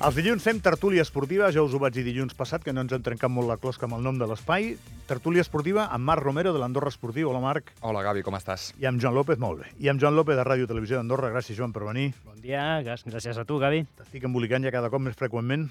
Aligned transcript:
Els 0.00 0.16
dilluns 0.16 0.40
fem 0.40 0.56
tertúlia 0.64 1.02
esportiva, 1.04 1.50
ja 1.52 1.60
us 1.60 1.74
ho 1.76 1.78
vaig 1.82 1.92
dir 1.92 2.02
dilluns 2.06 2.32
passat, 2.36 2.62
que 2.64 2.72
no 2.72 2.80
ens 2.80 2.92
hem 2.96 3.02
trencat 3.04 3.28
molt 3.28 3.50
la 3.50 3.58
closca 3.60 3.84
amb 3.84 3.98
el 3.98 4.04
nom 4.06 4.16
de 4.16 4.24
l'espai. 4.30 4.70
Tertúlia 5.10 5.42
esportiva 5.44 5.84
amb 5.92 6.08
Marc 6.08 6.24
Romero, 6.24 6.54
de 6.56 6.60
l'Andorra 6.62 6.88
Esportiu. 6.88 7.28
Hola, 7.28 7.42
Marc. 7.44 7.68
Hola, 7.84 8.00
Gavi, 8.06 8.22
com 8.24 8.32
estàs? 8.38 8.70
I 8.80 8.88
amb 8.88 9.02
Joan 9.02 9.12
López, 9.18 9.36
molt 9.42 9.60
bé. 9.60 9.68
I 9.84 9.90
amb 9.92 10.00
Joan 10.00 10.16
López, 10.16 10.38
de 10.40 10.46
Ràdio 10.48 10.70
Televisió 10.70 10.96
d'Andorra. 10.96 11.28
Gràcies, 11.34 11.58
Joan, 11.58 11.74
per 11.76 11.84
venir. 11.84 12.06
Bon 12.24 12.40
dia, 12.40 12.80
gràcies 12.86 13.36
a 13.36 13.44
tu, 13.44 13.58
Gavi. 13.60 13.82
T'estic 14.00 14.24
embolicant 14.24 14.64
ja 14.64 14.72
cada 14.72 14.88
cop 14.88 15.04
més 15.04 15.18
freqüentment. 15.20 15.68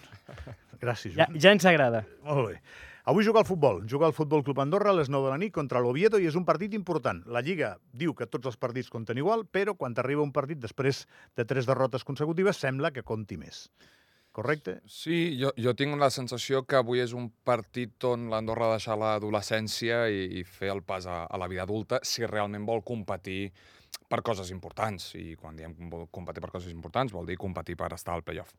Gràcies, 0.79 1.15
Ja, 1.17 1.25
Joan. 1.25 1.39
ja 1.41 1.55
ens 1.57 1.65
agrada. 1.65 2.03
Molt 2.29 2.51
bé. 2.51 2.59
Avui 3.09 3.25
juga 3.25 3.39
al 3.41 3.47
futbol. 3.49 3.81
Juga 3.89 4.05
al 4.05 4.13
Futbol 4.13 4.43
Club 4.45 4.59
Andorra 4.61 4.91
a 4.91 4.93
les 4.93 5.09
9 5.09 5.25
de 5.25 5.31
la 5.33 5.39
nit 5.41 5.51
contra 5.55 5.81
l'Oviedo 5.81 6.19
i 6.21 6.27
és 6.29 6.35
un 6.37 6.45
partit 6.45 6.75
important. 6.77 7.23
La 7.25 7.41
Lliga 7.41 7.79
diu 7.91 8.13
que 8.13 8.27
tots 8.29 8.45
els 8.45 8.57
partits 8.61 8.91
compten 8.93 9.17
igual, 9.17 9.47
però 9.49 9.73
quan 9.75 9.97
arriba 9.97 10.21
un 10.21 10.31
partit 10.31 10.59
després 10.61 11.07
de 11.35 11.45
tres 11.49 11.65
derrotes 11.65 12.05
consecutives 12.05 12.57
sembla 12.61 12.91
que 12.93 13.01
compti 13.01 13.35
més. 13.41 13.71
Correcte? 14.31 14.75
Sí, 14.85 15.37
jo, 15.39 15.49
jo 15.57 15.73
tinc 15.73 15.97
la 15.97 16.11
sensació 16.13 16.61
que 16.69 16.77
avui 16.77 17.01
és 17.01 17.15
un 17.17 17.31
partit 17.49 18.05
on 18.05 18.27
l'Andorra 18.29 18.67
ha 18.67 18.73
de 18.73 18.77
deixar 18.77 18.97
l'adolescència 19.01 20.03
i, 20.13 20.27
i 20.39 20.43
fer 20.45 20.69
el 20.73 20.83
pas 20.85 21.07
a, 21.09 21.23
a 21.25 21.39
la 21.41 21.47
vida 21.49 21.65
adulta 21.65 21.99
si 22.05 22.27
realment 22.29 22.67
vol 22.67 22.83
competir 22.85 23.49
per 24.09 24.21
coses 24.25 24.49
importants. 24.51 25.13
I 25.19 25.35
quan 25.39 25.57
diem 25.57 25.75
competir 26.11 26.41
per 26.43 26.51
coses 26.51 26.73
importants 26.73 27.13
vol 27.13 27.29
dir 27.29 27.37
competir 27.39 27.77
per 27.79 27.91
estar 27.95 28.15
al 28.15 28.23
playoff. 28.25 28.55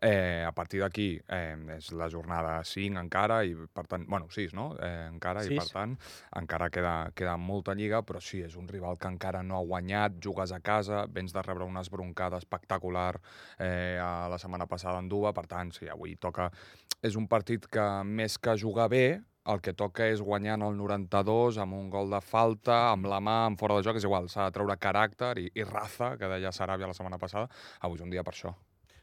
Eh, 0.00 0.44
a 0.46 0.52
partir 0.54 0.82
d'aquí 0.82 1.08
eh, 1.26 1.56
és 1.76 1.90
la 1.98 2.08
jornada 2.12 2.54
5 2.66 3.00
encara 3.02 3.42
i 3.44 3.56
per 3.74 3.86
tant, 3.90 4.06
bueno, 4.08 4.30
6, 4.30 4.54
no? 4.58 4.70
Eh, 4.78 5.08
encara, 5.10 5.44
i 5.44 5.58
per 5.58 5.66
tant 5.72 5.96
encara 6.38 6.70
queda, 6.70 6.94
queda 7.18 7.36
molta 7.36 7.74
lliga, 7.78 8.02
però 8.06 8.22
sí, 8.22 8.42
és 8.46 8.56
un 8.58 8.70
rival 8.70 9.00
que 9.00 9.10
encara 9.10 9.42
no 9.42 9.58
ha 9.58 9.66
guanyat, 9.66 10.20
jugues 10.22 10.54
a 10.54 10.62
casa, 10.62 11.04
vens 11.10 11.34
de 11.34 11.42
rebre 11.42 11.66
una 11.66 11.82
esbroncada 11.82 12.38
espectacular 12.38 13.16
eh, 13.58 13.98
a 14.00 14.28
la 14.30 14.38
setmana 14.38 14.68
passada 14.70 15.02
en 15.02 15.10
Duba, 15.10 15.34
per 15.34 15.48
tant, 15.50 15.74
sí, 15.74 15.90
avui 15.90 16.16
toca... 16.16 16.50
És 17.02 17.16
un 17.18 17.24
partit 17.26 17.64
que, 17.66 17.82
més 18.06 18.36
que 18.38 18.52
jugar 18.54 18.84
bé, 18.92 19.06
el 19.50 19.60
que 19.62 19.72
toca 19.74 20.06
és 20.14 20.22
guanyar 20.22 20.56
en 20.58 20.66
el 20.68 20.76
92 20.78 21.58
amb 21.64 21.74
un 21.78 21.88
gol 21.90 22.12
de 22.14 22.20
falta, 22.22 22.78
amb 22.92 23.08
la 23.10 23.20
mà, 23.20 23.38
en 23.50 23.58
fora 23.60 23.78
de 23.78 23.86
joc, 23.86 23.98
és 23.98 24.06
igual, 24.08 24.28
s'ha 24.30 24.48
de 24.48 24.58
treure 24.58 24.78
caràcter 24.86 25.34
i, 25.42 25.48
i 25.58 25.66
raza, 25.68 26.14
que 26.18 26.30
deia 26.30 26.54
Saràbia 26.54 26.90
la 26.90 26.98
setmana 26.98 27.18
passada. 27.22 27.50
Avui 27.80 27.98
és 27.98 28.06
un 28.06 28.14
dia 28.14 28.26
per 28.26 28.36
això. 28.36 28.54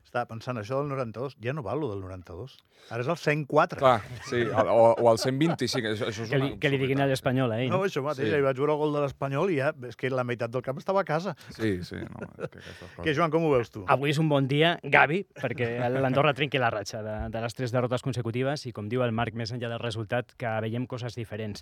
Estava 0.10 0.26
pensant, 0.26 0.58
això 0.58 0.80
del 0.80 0.88
92, 0.90 1.36
ja 1.44 1.54
no 1.54 1.62
val, 1.62 1.78
lo 1.84 1.92
del 1.92 2.00
92. 2.02 2.56
Ara 2.90 3.04
és 3.04 3.10
el 3.12 3.18
104. 3.22 3.78
Clar, 3.78 4.00
sí, 4.26 4.40
o, 4.50 4.78
o 4.98 5.12
el 5.12 5.20
125, 5.22 5.92
això, 5.92 6.08
això 6.10 6.24
és 6.26 6.32
Que 6.32 6.40
li, 6.40 6.48
una 6.48 6.58
que 6.64 6.72
li 6.74 6.80
diguin 6.82 7.04
a 7.04 7.06
l'Espanyol, 7.06 7.52
eh? 7.60 7.68
No, 7.70 7.84
això 7.86 8.02
mateix, 8.02 8.26
Sí. 8.32 8.34
sí. 8.34 8.42
vaig 8.42 8.58
veure 8.58 8.74
el 8.74 8.80
gol 8.80 8.96
de 8.96 9.04
l'Espanyol 9.04 9.52
i 9.54 9.60
ja, 9.60 9.68
és 9.86 10.00
que 10.00 10.10
la 10.10 10.24
meitat 10.26 10.50
del 10.50 10.64
camp 10.66 10.80
estava 10.82 11.04
a 11.04 11.06
casa. 11.06 11.36
Sí, 11.54 11.76
sí, 11.86 12.00
no, 12.02 12.26
és 12.40 12.50
que. 12.56 12.64
Que, 13.06 13.14
Joan, 13.14 13.30
com 13.30 13.46
ho 13.46 13.52
veus 13.54 13.70
tu? 13.70 13.84
Avui 13.88 14.10
és 14.10 14.18
un 14.24 14.32
bon 14.32 14.48
dia, 14.50 14.72
Gavi, 14.82 15.22
perquè 15.38 15.70
l'Andorra 15.94 16.34
trenqui 16.34 16.58
la 16.58 16.72
ratxa 16.74 17.04
de, 17.06 17.14
de 17.30 17.44
les 17.46 17.54
tres 17.60 17.76
derrotes 17.76 18.02
consecutives 18.02 18.66
i, 18.66 18.74
com 18.74 18.90
diu 18.90 19.06
el 19.06 19.14
Marc, 19.14 19.38
més 19.38 19.54
enllà 19.54 19.70
del 19.70 19.84
resultat, 19.84 20.34
que 20.42 20.56
veiem 20.66 20.88
coses 20.90 21.14
diferents. 21.20 21.62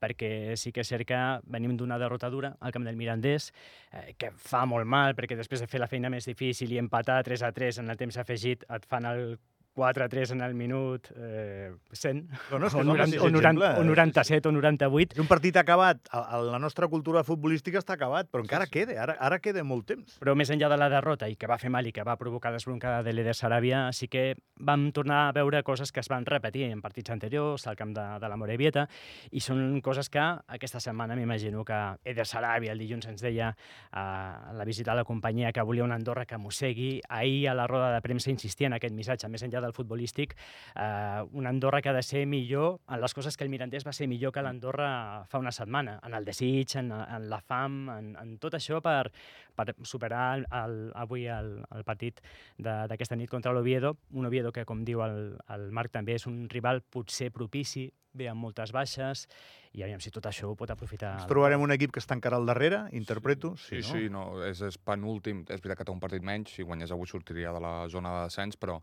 Perquè 0.00 0.54
sí 0.56 0.70
que 0.72 0.84
és 0.84 0.88
cert 0.94 1.08
que 1.10 1.18
venim 1.50 1.74
d'una 1.76 1.98
derrota 2.00 2.30
dura 2.30 2.54
al 2.60 2.72
camp 2.72 2.86
del 2.86 2.96
Mirandés, 2.96 3.50
eh, 3.92 4.14
que 4.16 4.30
fa 4.30 4.62
molt 4.70 4.86
mal, 4.86 5.16
perquè 5.18 5.34
després 5.36 5.60
de 5.60 5.68
fer 5.68 5.82
la 5.82 5.90
feina 5.90 6.08
més 6.12 6.30
difícil 6.30 6.70
i 6.72 6.78
empatar 6.80 7.18
3 7.26 7.42
a 7.48 7.52
3 7.52 7.79
en 7.80 7.90
el 7.90 7.98
temps 8.00 8.20
afegit, 8.20 8.64
et 8.76 8.86
fan 8.88 9.08
el 9.08 9.38
4 9.80 10.04
a 10.04 10.08
3 10.12 10.34
en 10.36 10.42
el 10.44 10.54
minut 10.54 11.08
eh, 11.16 11.70
100, 11.96 12.20
Bueno, 12.50 12.66
és 12.68 12.74
que 12.74 12.80
o, 12.80 12.84
no, 12.84 12.92
90, 12.92 13.16
és 13.16 13.22
o, 13.22 13.30
90, 13.30 13.38
exemple, 13.40 13.70
o 13.80 13.84
97 13.88 14.48
o 14.48 14.52
98, 14.52 15.16
És 15.16 15.22
un 15.24 15.30
partit 15.30 15.56
acabat. 15.56 16.04
A- 16.12 16.40
La 16.50 16.58
nostra 16.60 16.88
cultura 16.92 17.22
futbolística 17.24 17.78
està 17.80 17.94
acabat, 17.96 18.28
però 18.30 18.42
encara 18.44 18.66
sí. 18.68 18.72
queda, 18.74 18.94
ara, 19.02 19.14
ara 19.20 19.38
queda 19.40 19.62
molt 19.64 19.86
temps. 19.88 20.18
Però 20.20 20.34
més 20.36 20.50
enllà 20.52 20.68
de 20.72 20.76
la 20.80 20.88
derrota 20.92 21.28
i 21.30 21.36
que 21.40 21.48
va 21.48 21.56
fer 21.58 21.70
mal 21.72 21.86
i 21.86 21.92
que 21.96 22.04
va 22.04 22.16
provocar 22.20 22.52
l'esbroncada 22.52 23.02
de 23.06 23.12
l'Eder 23.14 23.34
Saràbia, 23.38 23.86
sí 23.96 24.08
que 24.12 24.34
vam 24.60 24.90
tornar 24.92 25.28
a 25.28 25.32
veure 25.36 25.62
coses 25.64 25.92
que 25.92 26.00
es 26.04 26.08
van 26.12 26.26
repetir 26.26 26.64
en 26.68 26.80
partits 26.82 27.10
anteriors, 27.14 27.66
al 27.70 27.76
camp 27.78 27.94
de, 27.96 28.04
de 28.20 28.28
la 28.28 28.36
Morevieta, 28.36 28.86
i 29.30 29.40
són 29.40 29.80
coses 29.80 30.10
que 30.12 30.20
aquesta 30.20 30.80
setmana 30.82 31.16
m'imagino 31.16 31.64
que 31.64 31.78
Eder 32.04 32.26
Saràbia 32.28 32.72
el 32.74 32.82
dilluns 32.82 33.06
ens 33.08 33.22
deia 33.22 33.54
a 33.92 34.52
la 34.56 34.64
visita 34.68 34.92
a 34.92 34.98
la 34.98 35.04
companyia 35.04 35.52
que 35.52 35.62
volia 35.62 35.84
una 35.84 35.94
Andorra 35.96 36.26
que 36.26 36.38
mossegui. 36.38 37.00
Ahir 37.08 37.48
a 37.48 37.54
la 37.54 37.66
roda 37.70 37.92
de 37.94 38.00
premsa 38.02 38.30
insistia 38.30 38.66
en 38.68 38.74
aquest 38.76 38.94
missatge, 38.94 39.28
més 39.28 39.42
enllà 39.46 39.60
del 39.70 39.76
futbolístic, 39.76 40.36
eh, 40.74 41.22
una 41.32 41.50
Andorra 41.50 41.80
que 41.80 41.88
ha 41.88 41.96
de 41.96 42.02
ser 42.02 42.26
millor 42.26 42.80
en 42.88 43.00
les 43.00 43.14
coses 43.14 43.36
que 43.36 43.44
el 43.44 43.50
Mirandés 43.50 43.86
va 43.86 43.94
ser 43.96 44.08
millor 44.10 44.34
que 44.34 44.42
l'Andorra 44.42 45.24
fa 45.30 45.38
una 45.38 45.52
setmana, 45.52 45.98
en 46.04 46.14
el 46.14 46.26
desig, 46.26 46.76
en, 46.76 46.90
en 46.92 47.28
la 47.30 47.40
fam, 47.40 47.82
en, 47.94 48.12
en 48.20 48.36
tot 48.42 48.58
això 48.58 48.82
per, 48.84 49.12
per 49.56 49.74
superar 49.82 50.26
el, 50.38 50.46
el, 50.60 50.76
avui 50.98 51.26
el, 51.30 51.56
el 51.70 51.86
partit 51.86 52.20
d'aquesta 52.58 53.16
nit 53.16 53.30
contra 53.30 53.54
l'Oviedo, 53.54 53.96
un 54.12 54.28
Oviedo 54.28 54.52
que, 54.52 54.66
com 54.68 54.84
diu 54.84 55.04
el, 55.06 55.36
el 55.54 55.70
Marc, 55.72 55.94
també 55.94 56.18
és 56.18 56.26
un 56.30 56.42
rival 56.50 56.82
potser 56.82 57.30
propici, 57.34 57.88
ve 58.14 58.28
amb 58.30 58.42
moltes 58.42 58.72
baixes, 58.74 59.26
i 59.72 59.84
aviam 59.86 60.00
si 60.02 60.10
tot 60.10 60.26
això 60.26 60.48
ho 60.50 60.56
pot 60.58 60.70
aprofitar. 60.72 61.12
Ens 61.20 61.28
trobarem 61.30 61.62
un 61.62 61.70
equip 61.70 61.92
que 61.94 62.02
està 62.02 62.16
encara 62.16 62.40
al 62.40 62.48
darrere, 62.48 62.82
interpreto. 62.96 63.52
Sí, 63.60 63.82
sí, 63.86 64.08
no? 64.10 64.24
és, 64.46 64.62
és 64.66 64.78
penúltim. 64.82 65.44
És 65.46 65.62
veritat 65.62 65.80
que 65.80 65.86
té 65.86 65.94
un 65.94 66.02
partit 66.02 66.26
menys. 66.26 66.56
Si 66.56 66.66
guanyés 66.66 66.90
avui 66.94 67.06
sortiria 67.10 67.52
de 67.54 67.62
la 67.62 67.74
zona 67.92 68.16
de 68.16 68.24
descens, 68.26 68.58
però, 68.58 68.80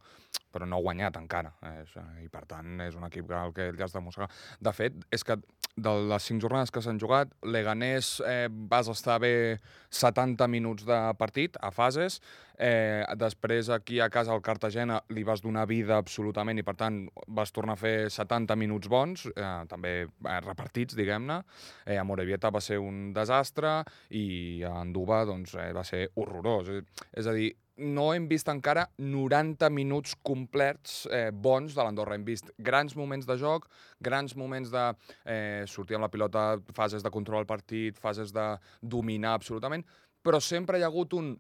però 0.54 0.70
no 0.70 0.80
ha 0.80 0.86
guanyat 0.86 1.20
encara. 1.20 1.52
És, 1.82 1.92
eh, 2.00 2.24
I 2.24 2.32
per 2.32 2.46
tant, 2.48 2.80
és 2.88 2.96
un 2.96 3.04
equip 3.10 3.28
que 3.28 3.42
el 3.42 3.56
que 3.58 3.70
li 3.76 3.84
has 3.84 3.96
de 3.96 4.04
mossegar. 4.04 4.30
De 4.64 4.76
fet, 4.76 4.96
és 5.12 5.28
que 5.28 5.36
de 5.78 5.96
les 6.10 6.30
cinc 6.32 6.42
jornades 6.42 6.72
que 6.72 6.82
s'han 6.82 7.02
jugat, 7.04 7.36
Leganés 7.44 8.18
eh, 8.26 8.48
vas 8.50 8.88
estar 8.90 9.20
bé 9.22 9.60
70 9.92 10.48
minuts 10.50 10.88
de 10.88 11.02
partit, 11.20 11.60
a 11.60 11.74
fases. 11.76 12.22
Eh, 12.58 13.06
després, 13.22 13.70
aquí 13.70 14.00
a 14.02 14.10
casa, 14.10 14.34
al 14.34 14.42
Cartagena, 14.42 14.98
li 15.14 15.22
vas 15.24 15.44
donar 15.46 15.68
vida 15.70 16.00
absolutament 16.02 16.58
i, 16.58 16.66
per 16.66 16.74
tant, 16.80 17.04
vas 17.28 17.54
tornar 17.54 17.76
a 17.78 17.82
fer 17.82 18.10
70 18.10 18.58
minuts 18.58 18.90
bons, 18.90 19.28
eh, 19.30 19.52
també 19.70 19.94
eh, 20.08 20.40
repartits, 20.42 20.98
diguem-ne. 20.98 21.44
Eh, 21.86 22.00
a 22.02 22.06
Morevieta 22.08 22.50
va 22.50 22.62
ser 22.64 22.80
un 22.82 23.12
desastre 23.14 23.84
i 24.10 24.64
a 24.66 24.74
Anduba 24.82 25.22
doncs, 25.30 25.54
eh, 25.54 25.70
va 25.78 25.86
ser 25.86 26.08
horrorós. 26.18 26.72
És, 27.14 27.30
a 27.30 27.36
dir, 27.38 27.52
no 27.78 28.08
hem 28.16 28.26
vist 28.26 28.50
encara 28.50 28.88
90 28.98 29.70
minuts 29.70 30.16
complets 30.26 31.04
eh, 31.14 31.30
bons 31.30 31.76
de 31.78 31.84
l'Andorra. 31.84 32.18
Hem 32.18 32.26
vist 32.26 32.50
grans 32.58 32.98
moments 32.98 33.30
de 33.30 33.38
joc, 33.38 33.70
grans 34.02 34.34
moments 34.36 34.74
de 34.74 34.88
eh, 35.30 35.62
sortir 35.70 36.00
amb 36.00 36.08
la 36.08 36.12
pilota, 36.14 36.48
fases 36.74 37.06
de 37.06 37.14
control 37.14 37.44
al 37.44 37.50
partit, 37.50 38.02
fases 38.02 38.34
de 38.34 38.50
dominar 38.82 39.38
absolutament, 39.38 39.86
però 40.26 40.42
sempre 40.42 40.82
hi 40.82 40.86
ha 40.88 40.90
hagut 40.90 41.14
un, 41.14 41.36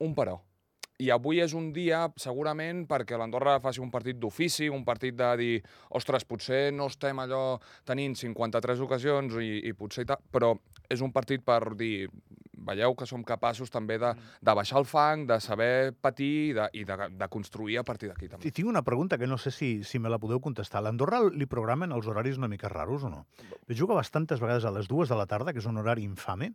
un 0.00 0.16
però. 0.16 0.40
I 1.02 1.10
avui 1.10 1.40
és 1.42 1.54
un 1.58 1.72
dia, 1.74 2.04
segurament, 2.22 2.84
perquè 2.86 3.18
l'Andorra 3.18 3.56
faci 3.62 3.82
un 3.82 3.90
partit 3.90 4.18
d'ofici, 4.20 4.68
un 4.70 4.84
partit 4.86 5.16
de 5.18 5.30
dir, 5.40 5.54
ostres, 5.98 6.22
potser 6.28 6.68
no 6.70 6.86
estem 6.86 7.18
allò 7.18 7.58
tenint 7.86 8.14
53 8.20 8.84
ocasions 8.86 9.34
i, 9.42 9.58
i 9.66 9.74
potser... 9.74 10.06
i 10.06 10.12
tal", 10.12 10.22
Però 10.30 10.52
és 10.90 11.02
un 11.02 11.10
partit 11.10 11.42
per 11.42 11.74
dir, 11.74 12.06
veieu 12.64 12.94
que 12.94 13.08
som 13.10 13.24
capaços 13.26 13.72
també 13.74 13.98
de, 13.98 14.12
de 14.14 14.54
baixar 14.56 14.78
el 14.80 14.86
fang, 14.88 15.26
de 15.28 15.40
saber 15.42 15.92
patir 16.00 16.30
i 16.50 16.54
de, 16.56 16.68
i 16.80 16.86
de, 16.86 16.96
de 17.18 17.28
construir 17.32 17.80
a 17.80 17.84
partir 17.86 18.10
d'aquí 18.10 18.30
també. 18.30 18.46
I 18.46 18.54
tinc 18.54 18.70
una 18.70 18.84
pregunta 18.86 19.18
que 19.18 19.28
no 19.30 19.38
sé 19.38 19.52
si, 19.54 19.74
si 19.84 19.98
me 19.98 20.12
la 20.12 20.20
podeu 20.22 20.40
contestar. 20.44 20.80
A 20.80 20.86
l'Andorra 20.88 21.24
li 21.26 21.50
programen 21.50 21.92
els 21.96 22.08
horaris 22.10 22.40
una 22.40 22.50
mica 22.50 22.70
raros 22.72 23.04
o 23.04 23.12
no? 23.12 23.24
Juga 23.68 23.98
bastantes 23.98 24.42
vegades 24.42 24.64
a 24.64 24.72
les 24.74 24.88
dues 24.88 25.10
de 25.10 25.18
la 25.18 25.26
tarda, 25.26 25.52
que 25.52 25.62
és 25.62 25.68
un 25.70 25.82
horari 25.82 26.06
infame, 26.06 26.54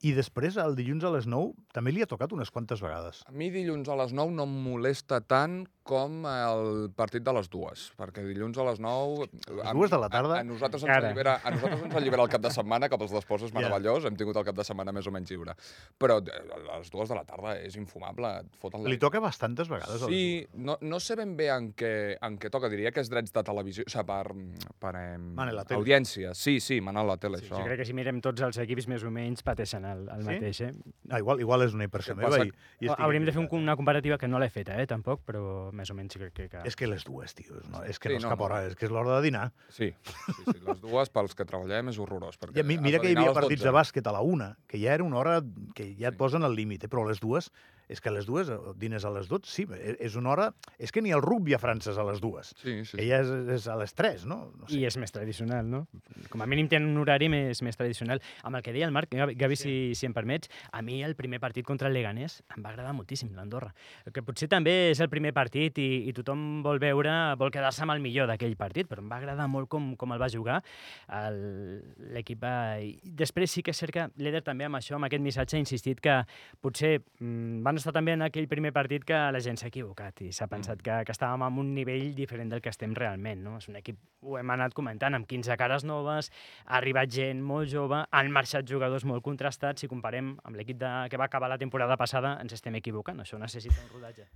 i 0.00 0.14
després 0.16 0.56
el 0.56 0.72
dilluns 0.78 1.04
a 1.04 1.10
les 1.12 1.26
9 1.28 1.52
també 1.76 1.92
li 1.92 2.00
ha 2.00 2.08
tocat 2.08 2.32
unes 2.32 2.48
quantes 2.50 2.80
vegades. 2.80 3.20
A 3.28 3.32
mi 3.36 3.50
dilluns 3.52 3.88
a 3.92 3.96
les 4.00 4.14
9 4.16 4.32
no 4.32 4.46
em 4.48 4.54
molesta 4.64 5.18
tant 5.20 5.66
com 5.90 6.22
el 6.28 6.88
partit 6.96 7.24
de 7.26 7.32
les 7.34 7.48
dues, 7.50 7.88
perquè 7.98 8.22
dilluns 8.24 8.56
a 8.62 8.64
les 8.68 8.78
9... 8.80 9.26
a 9.66 9.72
dues 9.74 9.90
de 9.90 9.98
la 9.98 10.08
tarda? 10.12 10.36
A, 10.38 10.44
a, 10.44 10.46
nosaltres 10.46 10.84
ens 10.86 10.94
allibera, 10.94 11.34
a 11.44 11.50
nosaltres 11.52 11.82
ens 11.88 11.96
allibera 11.98 12.22
el 12.24 12.30
cap 12.32 12.44
de 12.44 12.52
setmana, 12.54 12.88
que 12.88 12.98
pels 13.00 13.12
d'esports 13.16 13.48
és 13.48 13.52
Ja. 13.52 13.58
meravellós, 13.58 14.06
hem 14.06 14.16
tingut 14.16 14.38
el 14.40 14.46
cap 14.46 14.56
de 14.56 14.64
setmana 14.64 14.94
més 14.94 15.08
o 15.10 15.12
menys 15.12 15.32
lliure. 15.34 15.56
Però 15.98 16.20
eh, 16.22 16.38
a 16.70 16.78
les 16.78 16.92
dues 16.94 17.10
de 17.10 17.18
la 17.18 17.24
tarda 17.28 17.56
és 17.60 17.76
infumable, 17.80 18.30
et 18.44 18.56
foten 18.62 18.84
la... 18.84 18.92
Li 18.92 19.00
toca 19.02 19.20
bastantes 19.20 19.68
vegades. 19.68 20.06
Sí, 20.06 20.46
no, 20.54 20.78
no 20.80 21.00
sé 21.02 21.16
ben 21.18 21.34
bé 21.36 21.50
en 21.52 21.72
què, 21.74 21.92
en 22.22 22.38
què 22.40 22.52
toca, 22.54 22.70
diria 22.72 22.94
que 22.94 23.02
és 23.04 23.10
drets 23.10 23.34
de 23.34 23.42
televisió, 23.44 23.84
o 23.84 23.90
sigui, 23.90 24.06
per, 24.06 24.70
per 24.80 24.94
eh, 24.96 25.18
tele. 25.18 25.66
audiència. 25.80 26.32
Sí, 26.38 26.60
sí, 26.62 26.80
mana 26.80 27.02
la 27.04 27.18
tele, 27.20 27.42
Sí, 27.42 27.48
això. 27.50 27.58
jo 27.58 27.66
crec 27.66 27.82
que 27.82 27.88
si 27.90 27.96
mirem 27.98 28.22
tots 28.24 28.46
els 28.46 28.62
equips 28.62 28.86
més 28.88 29.04
o 29.04 29.10
menys 29.10 29.42
pateixen 29.42 29.89
el, 29.92 30.06
el 30.14 30.22
Sí? 30.22 30.28
mateix, 30.30 30.60
eh? 30.62 30.70
Ah, 31.10 31.18
igual, 31.18 31.40
igual 31.40 31.62
és 31.66 31.74
una 31.74 31.84
impressió 31.84 32.14
meva. 32.16 32.30
passa? 32.30 32.44
I, 32.46 32.52
i 32.80 32.88
estic 32.90 33.02
Hauríem 33.04 33.24
de 33.28 33.32
fer 33.32 33.42
un, 33.42 33.48
una 33.60 33.76
comparativa 33.76 34.18
que 34.18 34.28
no 34.28 34.38
l'he 34.38 34.48
feta, 34.50 34.76
eh, 34.80 34.86
tampoc, 34.86 35.22
però 35.26 35.70
més 35.72 35.90
o 35.90 35.94
menys 35.98 36.16
crec 36.16 36.32
que... 36.34 36.48
que... 36.52 36.62
És 36.68 36.76
que 36.76 36.86
les 36.86 37.04
dues, 37.04 37.34
tio, 37.34 37.60
no, 37.70 37.82
és 37.84 37.98
que 37.98 38.08
Sí, 38.08 38.14
no 38.14 38.18
és 38.18 38.24
no, 38.24 38.30
cap 38.34 38.38
no. 38.38 38.44
hora, 38.48 38.62
és 38.68 38.74
que 38.78 38.86
és 38.86 38.92
l'hora 38.94 39.16
de 39.18 39.22
dinar. 39.28 39.50
Sí, 39.68 39.90
sí, 40.06 40.42
sí, 40.46 40.58
les 40.66 40.80
dues 40.80 41.10
pels 41.10 41.34
que 41.34 41.44
treballem 41.44 41.88
és 41.90 41.98
horrorós. 41.98 42.38
Perquè 42.40 42.56
I 42.58 42.64
a 42.64 42.64
mi, 42.64 42.76
has 42.78 42.86
mira 42.86 42.98
que 43.02 43.10
hi 43.12 43.16
havia 43.18 43.32
partits 43.36 43.60
12. 43.62 43.68
de 43.68 43.74
bàsquet 43.76 44.06
a 44.06 44.12
la 44.16 44.20
una, 44.22 44.52
que 44.66 44.78
ja 44.80 44.94
era 44.94 45.04
una 45.04 45.18
hora 45.18 45.40
que 45.74 45.90
ja 45.98 46.08
et 46.08 46.14
Sí. 46.14 46.18
posen 46.18 46.42
al 46.44 46.54
límit, 46.54 46.84
eh? 46.84 46.88
però 46.88 47.04
a 47.04 47.08
les 47.10 47.20
dues 47.20 47.50
és 47.90 48.00
que 48.00 48.08
a 48.08 48.12
les 48.14 48.26
dues, 48.28 48.48
eh, 48.48 48.56
dines 48.78 49.04
a 49.04 49.10
les 49.10 49.26
12, 49.28 49.50
sí, 49.50 49.64
e- 49.74 49.96
és 50.00 50.14
una 50.16 50.30
hora... 50.30 50.46
És 50.78 50.92
que 50.94 51.02
ni 51.02 51.10
el 51.12 51.20
rugby 51.24 51.54
a 51.56 51.58
França 51.58 51.90
és 51.92 51.98
a 51.98 52.04
les 52.06 52.20
dues. 52.22 52.52
Sí, 52.62 52.76
sí. 52.86 52.96
Ja 53.08 53.18
és, 53.24 53.30
és 53.56 53.66
a 53.68 53.74
les 53.80 53.92
3, 53.98 54.24
no? 54.30 54.38
no 54.56 54.70
I 54.70 54.84
és 54.88 54.96
més 55.00 55.12
tradicional, 55.12 55.66
no? 55.68 55.82
Com 56.30 56.42
a 56.42 56.46
mínim 56.50 56.68
tenen 56.70 56.88
un 56.94 57.02
horari 57.02 57.28
més, 57.32 57.60
més 57.66 57.76
tradicional. 57.76 58.22
Amb 58.46 58.56
el 58.60 58.62
que 58.66 58.72
deia 58.76 58.86
el 58.86 58.94
Marc, 58.94 59.10
Gavi, 59.12 59.34
Gavi 59.40 59.58
si, 59.58 59.74
si 59.98 60.06
em 60.08 60.14
permets, 60.16 60.48
a 60.72 60.80
mi 60.86 61.00
el 61.04 61.16
primer 61.18 61.40
partit 61.42 61.66
contra 61.66 61.88
el 61.90 61.94
Leganés 61.98 62.40
em 62.56 62.62
va 62.64 62.70
agradar 62.72 62.94
moltíssim, 62.96 63.34
l'Andorra. 63.34 63.72
Que 64.14 64.22
potser 64.22 64.48
també 64.48 64.90
és 64.92 65.00
el 65.02 65.10
primer 65.12 65.34
partit 65.36 65.78
i, 65.82 65.88
i 66.08 66.14
tothom 66.16 66.62
vol 66.64 66.78
veure, 66.82 67.12
vol 67.40 67.50
quedar-se 67.50 67.82
amb 67.84 67.96
el 67.96 68.00
millor 68.04 68.30
d'aquell 68.30 68.54
partit, 68.60 68.86
però 68.90 69.02
em 69.02 69.10
va 69.10 69.18
agradar 69.18 69.48
molt 69.50 69.68
com, 69.72 69.92
com 70.00 70.14
el 70.14 70.20
va 70.22 70.28
jugar 70.30 70.60
el- 71.08 71.82
l'equip. 72.14 72.40
va- 72.42 72.78
i 72.80 72.98
Després 73.02 73.50
sí 73.50 73.62
que 73.62 73.72
és 73.72 73.76
cert 73.80 73.92
que 73.92 74.06
l'Eder 74.16 74.42
també 74.46 74.64
amb 74.64 74.76
això, 74.76 74.94
amb 74.96 75.04
aquest 75.08 75.22
missatge, 75.22 75.56
ha 75.56 75.60
insistit 75.60 76.00
que 76.00 76.20
potser 76.60 77.00
mm, 77.20 77.62
van 77.66 77.79
estar 77.80 77.92
també 77.96 78.12
en 78.14 78.22
aquell 78.22 78.46
primer 78.48 78.70
partit 78.76 79.04
que 79.04 79.16
la 79.32 79.40
gent 79.42 79.56
s'ha 79.58 79.68
equivocat 79.70 80.20
i 80.22 80.30
s'ha 80.32 80.46
pensat 80.50 80.80
que, 80.84 80.98
que 81.08 81.12
estàvem 81.16 81.42
en 81.46 81.58
un 81.62 81.72
nivell 81.74 82.12
diferent 82.14 82.50
del 82.52 82.60
que 82.62 82.70
estem 82.70 82.94
realment. 82.94 83.42
No? 83.42 83.56
És 83.58 83.66
un 83.68 83.76
equip, 83.80 83.98
ho 84.22 84.36
hem 84.38 84.50
anat 84.54 84.74
comentant, 84.76 85.14
amb 85.16 85.26
15 85.26 85.56
cares 85.60 85.84
noves, 85.88 86.30
ha 86.66 86.76
arribat 86.78 87.10
gent 87.10 87.42
molt 87.42 87.68
jove, 87.72 88.04
han 88.10 88.30
marxat 88.30 88.68
jugadors 88.68 89.04
molt 89.04 89.24
contrastats, 89.24 89.80
si 89.82 89.88
comparem 89.88 90.36
amb 90.44 90.56
l'equip 90.56 90.78
de- 90.78 91.08
que 91.10 91.16
va 91.18 91.24
acabar 91.26 91.48
la 91.50 91.58
temporada 91.58 91.96
passada, 91.96 92.38
ens 92.40 92.52
estem 92.52 92.74
equivocant. 92.76 93.18
Això 93.20 93.38
necessita 93.38 93.74
un 93.88 93.90
rodatge. 93.98 94.28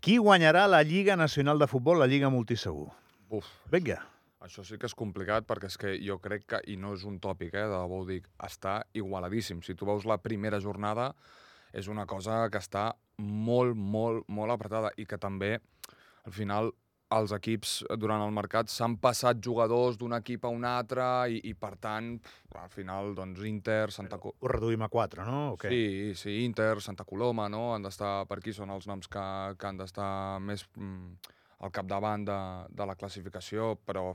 Qui 0.00 0.16
guanyarà 0.18 0.66
la 0.66 0.82
Lliga 0.82 1.14
Nacional 1.16 1.58
de 1.58 1.66
Futbol, 1.68 1.98
la 1.98 2.06
Lliga 2.08 2.28
Multisegur? 2.30 2.88
Uf, 3.30 3.46
Vinga. 3.70 4.00
això 4.42 4.64
sí 4.66 4.74
que 4.76 4.86
és 4.90 4.94
complicat 4.98 5.46
perquè 5.46 5.68
és 5.70 5.76
que 5.78 5.92
jo 6.02 6.16
crec 6.18 6.42
que, 6.50 6.58
i 6.66 6.74
no 6.76 6.94
és 6.94 7.04
un 7.06 7.20
tòpic, 7.22 7.54
eh, 7.54 7.62
de 7.62 7.76
debò 7.76 8.00
ho 8.00 8.04
dic, 8.04 8.26
està 8.42 8.82
igualadíssim. 8.92 9.60
Si 9.62 9.76
tu 9.76 9.86
veus 9.86 10.04
la 10.04 10.18
primera 10.18 10.58
jornada, 10.58 11.12
és 11.72 11.88
una 11.88 12.06
cosa 12.06 12.44
que 12.52 12.60
està 12.60 12.90
molt, 13.22 13.76
molt, 13.76 14.28
molt 14.28 14.54
apretada 14.54 14.92
i 14.96 15.06
que 15.08 15.18
també, 15.20 15.56
al 16.26 16.34
final, 16.36 16.72
els 17.12 17.32
equips 17.36 17.72
durant 18.00 18.22
el 18.24 18.32
mercat 18.34 18.70
s'han 18.72 18.96
passat 19.02 19.40
jugadors 19.44 19.98
d'un 20.00 20.14
equip 20.16 20.46
a 20.46 20.52
un 20.52 20.64
altre 20.68 21.04
i, 21.34 21.40
i 21.50 21.52
per 21.58 21.74
tant, 21.82 22.14
pf, 22.22 22.56
al 22.62 22.72
final, 22.72 23.12
doncs, 23.18 23.42
Inter, 23.48 23.90
Santa 23.92 24.18
Co... 24.22 24.34
Ho 24.40 24.52
reduïm 24.52 24.84
a 24.86 24.88
4, 24.92 25.26
no? 25.28 25.42
O 25.52 25.58
què? 25.60 25.72
Sí, 25.72 26.14
sí, 26.18 26.38
Inter, 26.46 26.74
Santa 26.84 27.04
Coloma, 27.08 27.48
no? 27.52 27.72
Han 27.74 27.84
d'estar 27.84 28.14
per 28.30 28.40
aquí, 28.40 28.54
són 28.56 28.72
els 28.74 28.88
noms 28.90 29.10
que, 29.12 29.24
que 29.58 29.68
han 29.68 29.80
d'estar 29.80 30.10
més 30.44 30.64
mm, 30.78 31.36
al 31.62 31.70
capdavant 31.70 32.24
de, 32.26 32.36
de 32.74 32.86
la 32.86 32.96
classificació, 32.98 33.76
però 33.86 34.10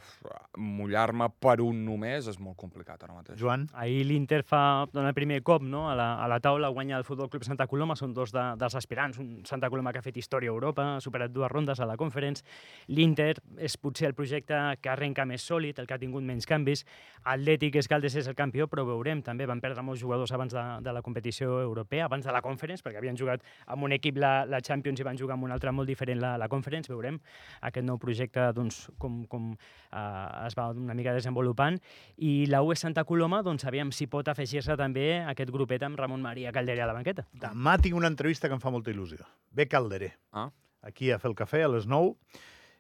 mullar-me 0.60 1.30
per 1.40 1.62
un 1.64 1.80
només 1.86 2.28
és 2.28 2.40
molt 2.44 2.58
complicat 2.60 3.06
ara 3.06 3.16
mateix. 3.16 3.40
Joan? 3.40 3.66
Ahir 3.80 4.04
l'Inter 4.10 4.42
fa 4.48 4.62
dona 4.92 5.14
el 5.14 5.16
primer 5.16 5.40
cop 5.48 5.64
no? 5.64 5.86
a, 5.90 5.96
la, 5.96 6.10
a 6.24 6.28
la 6.28 6.42
taula, 6.44 6.70
guanya 6.76 6.98
el 7.00 7.06
Futbol 7.08 7.30
Club 7.32 7.46
Santa 7.48 7.70
Coloma, 7.72 7.96
són 7.96 8.12
dos 8.14 8.34
de, 8.36 8.44
dels 8.60 8.76
aspirants, 8.76 9.20
un 9.24 9.46
Santa 9.48 9.70
Coloma 9.72 9.94
que 9.96 10.02
ha 10.02 10.06
fet 10.06 10.20
història 10.20 10.52
a 10.52 10.56
Europa, 10.58 10.90
ha 10.98 11.04
superat 11.04 11.32
dues 11.32 11.52
rondes 11.52 11.80
a 11.80 11.88
la 11.88 11.96
Conference, 12.00 12.44
l'Inter 12.92 13.38
és 13.64 13.78
potser 13.80 14.10
el 14.12 14.18
projecte 14.18 14.60
que 14.82 14.92
arrenca 14.92 15.24
més 15.26 15.48
sòlid, 15.48 15.80
el 15.80 15.88
que 15.88 15.96
ha 15.96 16.02
tingut 16.04 16.28
menys 16.28 16.50
canvis, 16.50 16.84
Atlètic 17.24 17.80
Escaldes 17.80 18.20
és 18.20 18.28
el 18.28 18.36
campió, 18.36 18.68
però 18.68 18.84
veurem, 18.88 19.24
també 19.24 19.48
van 19.48 19.64
perdre 19.64 19.86
molts 19.88 20.04
jugadors 20.04 20.36
abans 20.36 20.52
de, 20.52 20.66
de 20.84 20.96
la 20.96 21.04
competició 21.06 21.62
europea, 21.64 22.12
abans 22.12 22.28
de 22.28 22.36
la 22.36 22.44
Conference, 22.44 22.84
perquè 22.84 23.00
havien 23.00 23.16
jugat 23.20 23.48
amb 23.72 23.88
un 23.88 23.96
equip 23.96 24.20
la, 24.20 24.42
la 24.50 24.60
Champions 24.60 25.00
i 25.00 25.08
van 25.08 25.20
jugar 25.20 25.40
amb 25.40 25.48
un 25.48 25.56
altre 25.56 25.72
molt 25.72 25.88
diferent 25.88 26.20
la, 26.20 26.36
la 26.36 26.52
Conference, 26.52 26.92
veurem 26.92 27.22
aquest 27.62 27.86
nou 27.86 27.98
projecte 28.02 28.52
doncs, 28.58 28.88
com, 29.02 29.24
com 29.30 29.52
eh, 29.54 30.48
es 30.48 30.58
va 30.58 30.70
una 30.72 30.96
mica 30.98 31.14
desenvolupant 31.16 31.80
i 32.18 32.46
la 32.52 32.62
UE 32.66 32.76
Santa 32.80 33.04
Coloma, 33.08 33.42
doncs 33.46 33.66
aviam 33.70 33.92
si 33.92 34.08
pot 34.12 34.28
afegir-se 34.28 34.78
també 34.80 35.24
aquest 35.24 35.52
grupet 35.54 35.84
amb 35.84 36.00
Ramon 36.00 36.22
Maria 36.22 36.52
Calderé 36.56 36.84
a 36.84 36.90
la 36.90 36.98
banqueta. 36.98 37.28
Demà 37.34 37.78
tinc 37.82 37.98
una 37.98 38.12
entrevista 38.12 38.48
que 38.48 38.58
em 38.58 38.64
fa 38.64 38.74
molta 38.74 38.92
il·lusió. 38.94 39.26
Ve 39.52 39.68
Calderé, 39.68 40.14
Ah, 40.32 40.50
aquí 40.82 41.12
a 41.12 41.20
fer 41.20 41.32
el 41.32 41.36
cafè 41.36 41.64
a 41.66 41.72
les 41.72 41.88
9, 41.88 42.16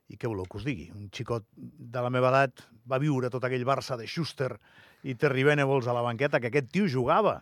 i 0.07 0.15
què 0.15 0.29
voleu 0.29 0.45
que 0.47 0.59
us 0.59 0.65
digui? 0.67 0.87
Un 0.95 1.09
xicot 1.11 1.43
de 1.57 2.03
la 2.03 2.11
meva 2.13 2.29
edat 2.31 2.63
va 2.87 2.99
viure 3.01 3.31
tot 3.33 3.43
aquell 3.43 3.65
Barça 3.67 3.97
de 3.99 4.07
Schuster 4.07 4.53
i 5.03 5.15
Terry 5.19 5.43
Venables 5.43 5.87
a 5.87 5.95
la 5.95 6.03
banqueta, 6.05 6.39
que 6.39 6.47
aquest 6.47 6.71
tio 6.71 6.87
jugava. 6.87 7.41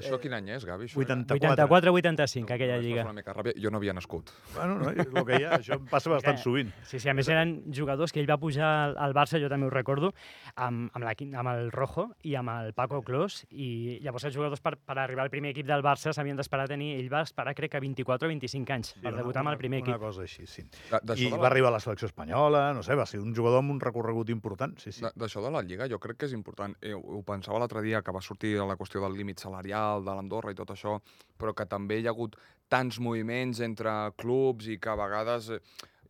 Això 0.00 0.18
quin 0.20 0.32
any 0.36 0.48
és, 0.56 0.64
Gavi? 0.64 0.84
Això 0.88 0.98
84. 1.00 1.66
84-85, 1.68 2.50
aquella 2.54 2.78
lliga. 2.82 3.02
Una 3.04 3.12
mica 3.16 3.34
ràbia. 3.34 3.54
Jo 3.60 3.70
no 3.70 3.78
havia 3.78 3.92
nascut. 3.96 4.30
Bueno, 4.54 4.78
no, 4.80 4.90
és 4.90 5.06
el 5.06 5.24
que 5.24 5.38
hi 5.40 5.44
ha, 5.44 5.58
això 5.58 5.78
em 5.78 5.86
passa 5.90 6.10
bastant 6.10 6.38
sovint. 6.42 6.72
Sí, 6.86 6.98
sí, 7.00 7.08
a 7.08 7.14
més 7.14 7.28
eren 7.28 7.56
jugadors 7.74 8.12
que 8.12 8.20
ell 8.20 8.28
va 8.30 8.38
pujar 8.38 8.94
al- 8.96 9.14
Barça, 9.14 9.38
jo 9.38 9.48
també 9.48 9.66
ho 9.66 9.70
recordo, 9.70 10.12
amb, 10.56 10.90
amb, 10.92 11.04
la, 11.04 11.12
amb 11.38 11.48
el 11.52 11.70
Rojo 11.70 12.08
i 12.26 12.34
amb 12.34 12.50
el 12.50 12.72
Paco 12.74 13.00
Clos, 13.06 13.44
i 13.50 14.00
llavors 14.02 14.24
els 14.26 14.34
jugadors 14.34 14.60
per, 14.60 14.72
per 14.76 14.96
arribar 14.98 15.22
al 15.22 15.30
primer 15.30 15.52
equip 15.54 15.66
del 15.68 15.82
Barça 15.86 16.12
s'havien 16.12 16.36
d'esperar 16.36 16.64
a 16.64 16.72
tenir, 16.72 16.96
ell 16.98 17.12
va 17.12 17.20
esperar 17.22 17.54
crec 17.54 17.70
que 17.76 17.80
24 17.84 18.26
o 18.26 18.32
25 18.32 18.72
anys 18.74 18.94
per 18.98 19.12
una- 19.12 19.22
debutar 19.22 19.44
amb 19.44 19.52
el 19.52 19.58
primer 19.60 19.82
una, 19.82 19.92
equip. 19.92 20.00
Una 20.00 20.08
cosa 20.08 20.22
així, 20.26 20.46
sí. 20.50 20.62
De- 20.90 21.14
I 21.20 21.30
de 21.30 21.38
va 21.38 21.46
arribar 21.46 21.68
a 21.70 21.76
la 21.76 21.80
selecció 21.80 22.06
espanyola, 22.10 22.72
no 22.74 22.82
sé, 22.82 22.94
va 22.98 23.06
ser 23.06 23.20
un 23.20 23.34
jugador 23.36 23.60
amb 23.62 23.70
un 23.70 23.80
recorregut 23.80 24.30
important, 24.30 24.76
sí, 24.82 24.90
sí. 24.90 25.02
De- 25.04 25.12
D'això 25.14 25.40
de 25.44 25.50
la 25.54 25.62
Lliga 25.62 25.86
jo 25.88 26.00
crec 26.02 26.16
que 26.18 26.26
és 26.26 26.32
important. 26.34 26.74
Eh, 26.82 26.92
ho 26.94 27.22
pensava 27.22 27.58
l'altre 27.62 27.82
dia 27.82 28.02
que 28.02 28.10
va 28.12 28.20
sortir 28.20 28.56
la 28.58 28.76
qüestió 28.76 29.00
del 29.00 29.14
límit 29.16 29.38
salarial 29.38 29.83
de 30.04 30.16
l'Andorra 30.16 30.54
i 30.54 30.58
tot 30.58 30.72
això, 30.74 30.98
però 31.38 31.54
que 31.56 31.66
també 31.70 32.00
hi 32.00 32.06
ha 32.08 32.14
hagut 32.14 32.36
tants 32.72 32.98
moviments 32.98 33.60
entre 33.64 33.92
clubs 34.20 34.70
i 34.70 34.78
que 34.78 34.92
a 34.92 35.00
vegades... 35.00 35.52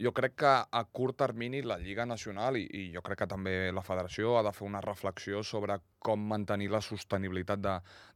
Jo 0.01 0.11
crec 0.13 0.35
que 0.43 0.51
a 0.51 0.85
curt 0.91 1.17
termini 1.23 1.63
la 1.63 1.79
Lliga 1.79 2.07
Nacional 2.07 2.57
i, 2.59 2.65
i 2.67 2.85
jo 2.95 3.03
crec 3.05 3.23
que 3.23 3.31
també 3.31 3.71
la 3.73 3.85
Federació 3.87 4.37
ha 4.39 4.43
de 4.43 4.53
fer 4.53 4.67
una 4.67 4.83
reflexió 4.83 5.43
sobre 5.47 5.79
com 6.05 6.21
mantenir 6.29 6.69
la 6.73 6.83
sostenibilitat 6.85 7.63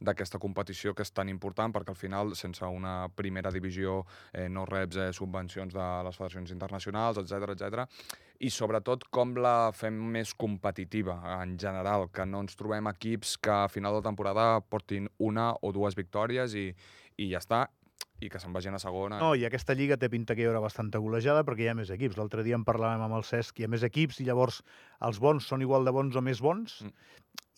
d'aquesta 0.05 0.41
competició 0.43 0.93
que 0.95 1.07
és 1.07 1.15
tan 1.15 1.31
important 1.31 1.73
perquè 1.73 1.95
al 1.95 2.01
final 2.01 2.35
sense 2.37 2.67
una 2.67 3.09
primera 3.15 3.53
divisió 3.55 4.03
eh, 4.33 4.49
no 4.49 4.67
reps 4.67 4.99
eh, 4.99 5.13
subvencions 5.15 5.75
de 5.75 5.87
les 6.05 6.19
federacions 6.19 6.53
internacionals, 6.57 7.23
etc 7.23 7.55
etc 7.55 8.19
i 8.39 8.51
sobretot 8.55 9.09
com 9.15 9.35
la 9.43 9.71
fem 9.75 9.97
més 10.15 10.31
competitiva 10.39 11.17
en 11.41 11.57
general, 11.59 12.07
que 12.15 12.27
no 12.27 12.45
ens 12.45 12.59
trobem 12.59 12.87
equips 12.91 13.37
que 13.43 13.55
a 13.55 13.71
final 13.73 13.99
de 13.99 14.05
temporada 14.07 14.61
portin 14.71 15.09
una 15.19 15.51
o 15.63 15.73
dues 15.75 15.99
victòries 15.99 16.55
i, 16.55 16.69
i 17.19 17.33
ja 17.33 17.43
està, 17.43 17.65
i 18.21 18.29
que 18.31 18.41
se'n 18.43 18.53
vagin 18.53 18.75
a 18.75 18.81
segona. 18.83 19.19
No, 19.23 19.35
i 19.39 19.45
aquesta 19.47 19.75
lliga 19.79 19.97
té 20.01 20.09
pinta 20.11 20.35
que 20.35 20.43
hi 20.43 20.49
haurà 20.49 20.61
bastanta 20.63 20.99
golejada 21.03 21.45
perquè 21.47 21.67
hi 21.67 21.71
ha 21.73 21.77
més 21.79 21.91
equips. 21.95 22.17
L'altre 22.19 22.43
dia 22.47 22.57
en 22.59 22.65
parlàvem 22.67 23.05
amb 23.05 23.15
el 23.19 23.25
Cesc, 23.27 23.61
hi 23.61 23.65
ha 23.67 23.71
més 23.71 23.85
equips 23.87 24.21
i 24.21 24.27
llavors 24.27 24.63
els 25.07 25.21
bons 25.23 25.47
són 25.47 25.63
igual 25.63 25.85
de 25.87 25.95
bons 25.95 26.17
o 26.19 26.23
més 26.25 26.41
bons 26.43 26.81
Mm. 26.83 26.93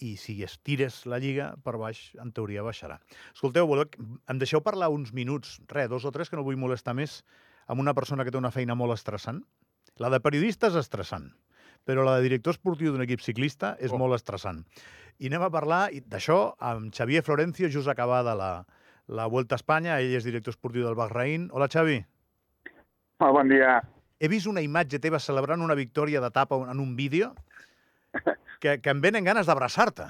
i 0.01 0.17
si 0.17 0.39
estires 0.43 1.05
la 1.07 1.19
lliga 1.21 1.55
per 1.65 1.77
baix, 1.77 2.15
en 2.21 2.33
teoria 2.33 2.63
baixarà. 2.65 2.99
Escolteu, 3.35 3.67
voleu, 3.67 3.85
em 4.29 4.39
deixeu 4.39 4.61
parlar 4.65 4.89
uns 4.89 5.13
minuts, 5.13 5.61
res, 5.69 5.89
dos 5.91 6.05
o 6.05 6.11
tres, 6.13 6.31
que 6.31 6.37
no 6.37 6.43
vull 6.45 6.57
molestar 6.57 6.95
més, 6.95 7.23
amb 7.69 7.81
una 7.81 7.93
persona 7.95 8.25
que 8.25 8.31
té 8.33 8.39
una 8.39 8.51
feina 8.51 8.75
molt 8.75 8.95
estressant? 8.97 9.43
La 10.01 10.09
de 10.09 10.21
periodista 10.21 10.69
és 10.69 10.75
estressant, 10.81 11.31
però 11.85 12.05
la 12.05 12.17
de 12.17 12.23
director 12.23 12.53
esportiu 12.57 12.93
d'un 12.93 13.03
equip 13.05 13.21
ciclista 13.21 13.77
és 13.79 13.93
Oh. 13.93 13.99
molt 13.99 14.15
estressant. 14.15 14.65
I 15.19 15.27
anem 15.29 15.43
a 15.43 15.51
parlar 15.51 15.91
d'això 15.93 16.55
amb 16.59 16.93
Xavier 16.95 17.23
Florencio, 17.23 17.69
just 17.69 17.89
acabada 17.89 18.35
la, 18.35 18.65
la 19.11 19.27
Vuelta 19.27 19.57
a 19.57 19.61
Espanya. 19.61 19.99
Ell 19.99 20.15
és 20.17 20.27
director 20.27 20.55
esportiu 20.55 20.87
del 20.87 20.97
Bahrein. 20.99 21.49
Hola, 21.53 21.69
Xavi. 21.69 21.99
Molt 23.21 23.37
bon 23.37 23.51
dia. 23.51 23.81
He 24.21 24.31
vist 24.31 24.49
una 24.49 24.63
imatge 24.63 25.01
teva 25.03 25.21
celebrant 25.21 25.65
una 25.65 25.77
victòria 25.77 26.23
d'etapa 26.23 26.59
en 26.71 26.81
un 26.81 26.95
vídeo 26.97 27.33
que, 28.63 28.79
que 28.79 28.93
em 28.93 29.03
venen 29.03 29.27
ganes 29.27 29.51
d'abraçar-te. 29.51 30.09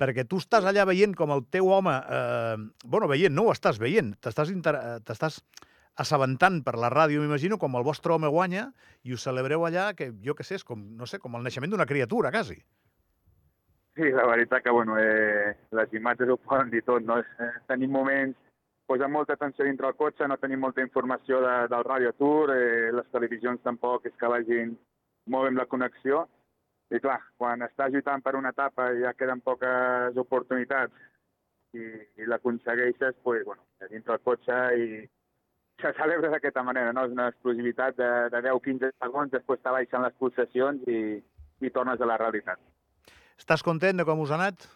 Perquè 0.00 0.24
tu 0.24 0.40
estàs 0.40 0.64
allà 0.64 0.86
veient 0.88 1.14
com 1.16 1.32
el 1.34 1.44
teu 1.52 1.68
home... 1.68 1.92
Eh, 1.92 2.56
bueno, 2.84 3.08
veient, 3.08 3.34
no 3.36 3.46
ho 3.46 3.54
estàs 3.54 3.78
veient. 3.80 4.14
T'estàs 4.24 4.52
inter... 4.52 4.74
eh, 4.76 5.34
assabentant 6.00 6.62
per 6.64 6.78
la 6.80 6.88
ràdio, 6.88 7.20
m'imagino, 7.20 7.58
com 7.60 7.74
el 7.76 7.84
vostre 7.84 8.14
home 8.14 8.30
guanya 8.32 8.70
i 9.04 9.12
us 9.12 9.26
celebreu 9.26 9.66
allà, 9.68 9.90
que 9.98 10.08
jo 10.24 10.32
que 10.38 10.46
sé, 10.46 10.56
és 10.56 10.64
com, 10.64 10.80
no 10.96 11.04
sé, 11.06 11.20
com 11.20 11.36
el 11.36 11.44
naixement 11.44 11.74
d'una 11.74 11.88
criatura, 11.90 12.32
quasi. 12.32 12.56
Sí, 14.00 14.10
la 14.12 14.24
veritat 14.24 14.62
que, 14.64 14.70
bueno, 14.70 14.96
eh, 14.98 15.58
les 15.72 15.92
imatges 15.92 16.30
ho 16.32 16.38
poden 16.38 16.70
dir 16.70 16.80
tot, 16.86 17.02
no? 17.04 17.18
Eh, 17.20 17.48
tenim 17.68 17.90
moments, 17.92 18.38
posar 18.88 19.10
molta 19.12 19.34
atenció 19.36 19.66
dintre 19.66 19.90
el 19.90 19.98
cotxe, 19.98 20.24
no 20.24 20.38
tenim 20.40 20.62
molta 20.64 20.80
informació 20.80 21.42
de, 21.44 21.56
del 21.68 21.84
Radio 21.84 22.14
Tour, 22.16 22.54
eh, 22.54 22.88
les 22.96 23.10
televisions 23.12 23.60
tampoc 23.66 24.08
és 24.08 24.16
que 24.16 24.30
vagin 24.32 24.72
molt 25.34 25.50
amb 25.50 25.60
la 25.60 25.68
connexió. 25.74 26.22
I 26.96 27.02
clar, 27.04 27.18
quan 27.36 27.66
estàs 27.68 27.92
lluitant 27.92 28.24
per 28.24 28.34
una 28.40 28.54
etapa 28.56 28.88
i 28.94 29.04
ja 29.04 29.12
queden 29.18 29.44
poques 29.44 30.16
oportunitats 30.24 30.96
i, 31.76 31.84
i 32.24 32.32
l'aconsegueixes, 32.32 33.20
pues, 33.22 33.44
bueno, 33.44 33.68
dintre 33.92 34.16
el 34.16 34.24
cotxe 34.24 34.62
i 34.80 34.90
se 35.84 35.92
celebra 36.00 36.32
d'aquesta 36.32 36.64
manera, 36.64 36.96
no? 36.96 37.04
És 37.04 37.12
una 37.12 37.28
explosivitat 37.34 38.00
de, 38.00 38.10
de 38.32 38.44
10-15 38.48 38.94
segons, 38.96 39.36
després 39.36 39.60
te 39.60 39.76
baixen 39.76 40.08
les 40.08 40.20
pulsacions 40.24 40.88
i, 40.88 41.00
i 41.60 41.76
tornes 41.76 42.00
a 42.00 42.08
la 42.08 42.22
realitat. 42.24 42.69
Estàs 43.40 43.64
content 43.64 43.96
de 43.96 44.04
com 44.04 44.20
us 44.20 44.30
ha 44.30 44.36
anat? 44.36 44.66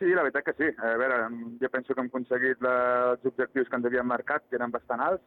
Sí, 0.00 0.08
la 0.16 0.24
veritat 0.24 0.46
que 0.46 0.56
sí. 0.58 0.68
A 0.84 0.94
veure, 1.00 1.20
jo 1.60 1.68
penso 1.72 1.94
que 1.94 2.02
hem 2.02 2.08
aconseguit 2.12 2.62
la, 2.64 2.74
els 3.12 3.28
objectius 3.30 3.68
que 3.68 3.78
ens 3.80 3.88
havíem 3.88 4.08
marcat, 4.08 4.44
que 4.48 4.58
eren 4.60 4.72
bastant 4.72 5.02
alts, 5.04 5.24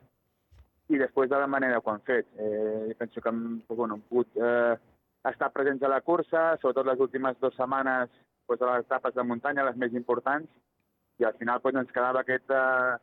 i 0.94 1.00
després 1.02 1.30
de 1.32 1.40
la 1.42 1.50
manera 1.50 1.80
que 1.80 1.90
ho 1.90 1.94
han 1.94 2.06
fet. 2.10 2.30
Eh, 2.38 2.90
jo 2.92 2.98
penso 3.00 3.22
que 3.22 3.34
hem, 3.34 3.44
bueno, 3.70 3.98
hem 3.98 4.04
pogut 4.10 4.38
eh, 4.38 4.76
estar 5.30 5.50
presents 5.54 5.86
a 5.86 5.92
la 5.94 6.02
cursa, 6.06 6.44
sobretot 6.62 6.90
les 6.90 7.02
últimes 7.06 7.40
dues 7.42 7.58
setmanes 7.58 8.12
doncs, 8.50 8.62
a 8.62 8.72
les 8.74 8.86
etapes 8.86 9.16
de 9.18 9.26
muntanya, 9.30 9.66
les 9.70 9.80
més 9.80 9.94
importants, 9.98 10.50
i 11.22 11.26
al 11.26 11.38
final 11.40 11.62
doncs, 11.64 11.84
ens 11.86 11.94
quedava 11.96 12.22
aquest, 12.22 12.54
eh, 12.54 12.98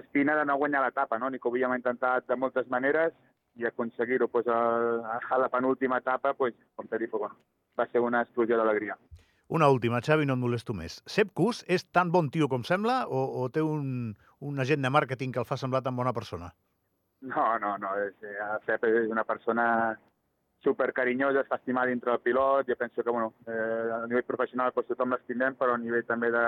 espina 0.00 0.34
de 0.38 0.46
no 0.48 0.58
guanyar 0.58 0.82
l'etapa, 0.86 1.18
no? 1.18 1.30
Ni 1.30 1.38
que 1.38 1.48
ho 1.48 1.54
havíem 1.54 1.76
intentat 1.78 2.26
de 2.26 2.38
moltes 2.38 2.66
maneres 2.72 3.14
i 3.56 3.66
aconseguir-ho 3.66 4.28
pues, 4.28 4.48
a, 4.50 5.20
a 5.30 5.38
la 5.38 5.50
penúltima 5.52 6.02
etapa, 6.02 6.34
pues, 6.34 6.54
com 6.74 6.88
t'he 6.90 6.98
dit, 7.02 7.10
pues, 7.10 7.22
bueno, 7.26 7.38
va 7.78 7.86
ser 7.90 8.00
una 8.00 8.22
explosió 8.24 8.58
d'alegria. 8.58 8.96
Una 9.48 9.68
última, 9.70 10.00
Xavi, 10.02 10.26
no 10.26 10.34
et 10.34 10.42
molesto 10.42 10.74
més. 10.74 10.98
Sepp 11.06 11.30
Kuss 11.38 11.62
és 11.70 11.84
tan 11.94 12.10
bon 12.10 12.30
tio 12.34 12.48
com 12.50 12.64
sembla 12.66 13.04
o, 13.06 13.20
o 13.42 13.48
té 13.54 13.62
un, 13.62 14.16
un 14.42 14.62
agent 14.64 14.82
de 14.82 14.90
màrqueting 14.90 15.34
que 15.34 15.38
el 15.42 15.46
fa 15.46 15.58
semblar 15.60 15.84
tan 15.86 15.94
bona 15.94 16.12
persona? 16.16 16.50
No, 17.22 17.44
no, 17.62 17.76
no. 17.78 17.92
És, 18.02 18.16
eh, 18.26 18.48
Sepp 18.66 18.88
és 18.88 19.06
una 19.12 19.24
persona 19.24 19.66
super 20.66 20.90
carinyosa, 20.92 21.44
es 21.44 21.50
fa 21.52 21.60
estimar 21.60 21.86
dintre 21.86 22.10
del 22.10 22.24
pilot. 22.24 22.66
Jo 22.66 22.76
penso 22.80 23.04
que, 23.04 23.10
bueno, 23.10 23.34
eh, 23.46 23.92
a 24.00 24.02
nivell 24.10 24.26
professional 24.26 24.74
pues, 24.74 24.88
tothom 24.90 25.14
l'estimem, 25.14 25.54
però 25.54 25.76
a 25.76 25.78
nivell 25.78 26.04
també 26.10 26.32
de, 26.34 26.46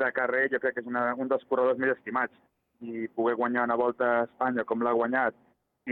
de 0.00 0.10
carrer 0.16 0.46
jo 0.54 0.62
crec 0.64 0.78
que 0.78 0.84
és 0.86 0.88
una, 0.88 1.10
un 1.14 1.28
dels 1.28 1.44
corredors 1.50 1.78
més 1.78 1.92
estimats. 1.98 2.32
I 2.80 3.04
poder 3.12 3.36
guanyar 3.36 3.66
una 3.68 3.76
volta 3.76 4.06
a 4.08 4.24
Espanya 4.24 4.64
com 4.64 4.80
l'ha 4.80 4.96
guanyat 4.96 5.36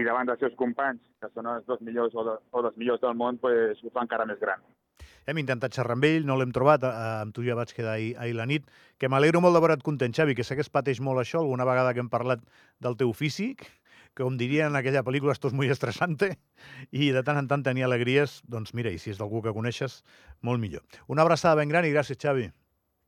i 0.01 0.07
davant 0.07 0.29
dels 0.29 0.41
seus 0.43 0.55
companys, 0.59 1.01
que 1.21 1.31
són 1.35 1.49
els 1.51 1.67
dos 1.67 1.81
millors 1.85 2.15
o, 2.15 2.25
de, 2.27 2.37
o 2.53 2.63
dels 2.67 2.77
millors 2.81 3.03
del 3.03 3.17
món, 3.19 3.41
pues, 3.43 3.81
ho 3.85 3.93
fa 3.95 4.05
encara 4.07 4.27
més 4.29 4.41
gran. 4.41 4.63
Hem 5.29 5.41
intentat 5.43 5.75
xerrar 5.77 5.99
amb 5.99 6.07
ell, 6.09 6.25
no 6.27 6.39
l'hem 6.41 6.55
trobat, 6.57 6.85
eh, 6.89 7.09
amb 7.25 7.35
tu 7.37 7.45
ja 7.45 7.57
vaig 7.59 7.75
quedar 7.77 7.99
ahir, 7.99 8.15
ahir 8.17 8.37
la 8.39 8.47
nit, 8.49 8.69
que 8.99 9.11
m'alegro 9.13 9.43
molt 9.45 9.59
de 9.59 9.63
veure't 9.65 9.85
content, 9.85 10.15
Xavi, 10.17 10.35
que 10.39 10.47
sé 10.47 10.57
que 10.57 10.65
es 10.65 10.73
pateix 10.73 11.03
molt 11.05 11.21
això, 11.21 11.43
alguna 11.43 11.67
vegada 11.69 11.93
que 11.93 12.01
hem 12.01 12.09
parlat 12.09 12.45
del 12.81 12.97
teu 12.97 13.13
físic, 13.13 13.67
que 14.15 14.25
com 14.25 14.39
diria 14.41 14.67
en 14.67 14.79
aquella 14.79 15.05
pel·lícula, 15.05 15.35
esto 15.37 15.49
es 15.49 15.55
muy 15.55 15.69
estresante, 15.71 16.33
i 16.91 17.13
de 17.15 17.23
tant 17.23 17.39
en 17.39 17.51
tant 17.51 17.63
tenia 17.67 17.87
alegries, 17.87 18.41
doncs 18.49 18.73
mira, 18.75 18.91
i 18.91 18.99
si 18.99 19.13
és 19.13 19.21
d'algú 19.21 19.45
que 19.45 19.55
coneixes, 19.55 20.01
molt 20.43 20.59
millor. 20.63 20.83
Una 21.07 21.23
abraçada 21.23 21.61
ben 21.61 21.69
gran 21.69 21.87
i 21.87 21.93
gràcies, 21.93 22.19
Xavi. 22.19 22.49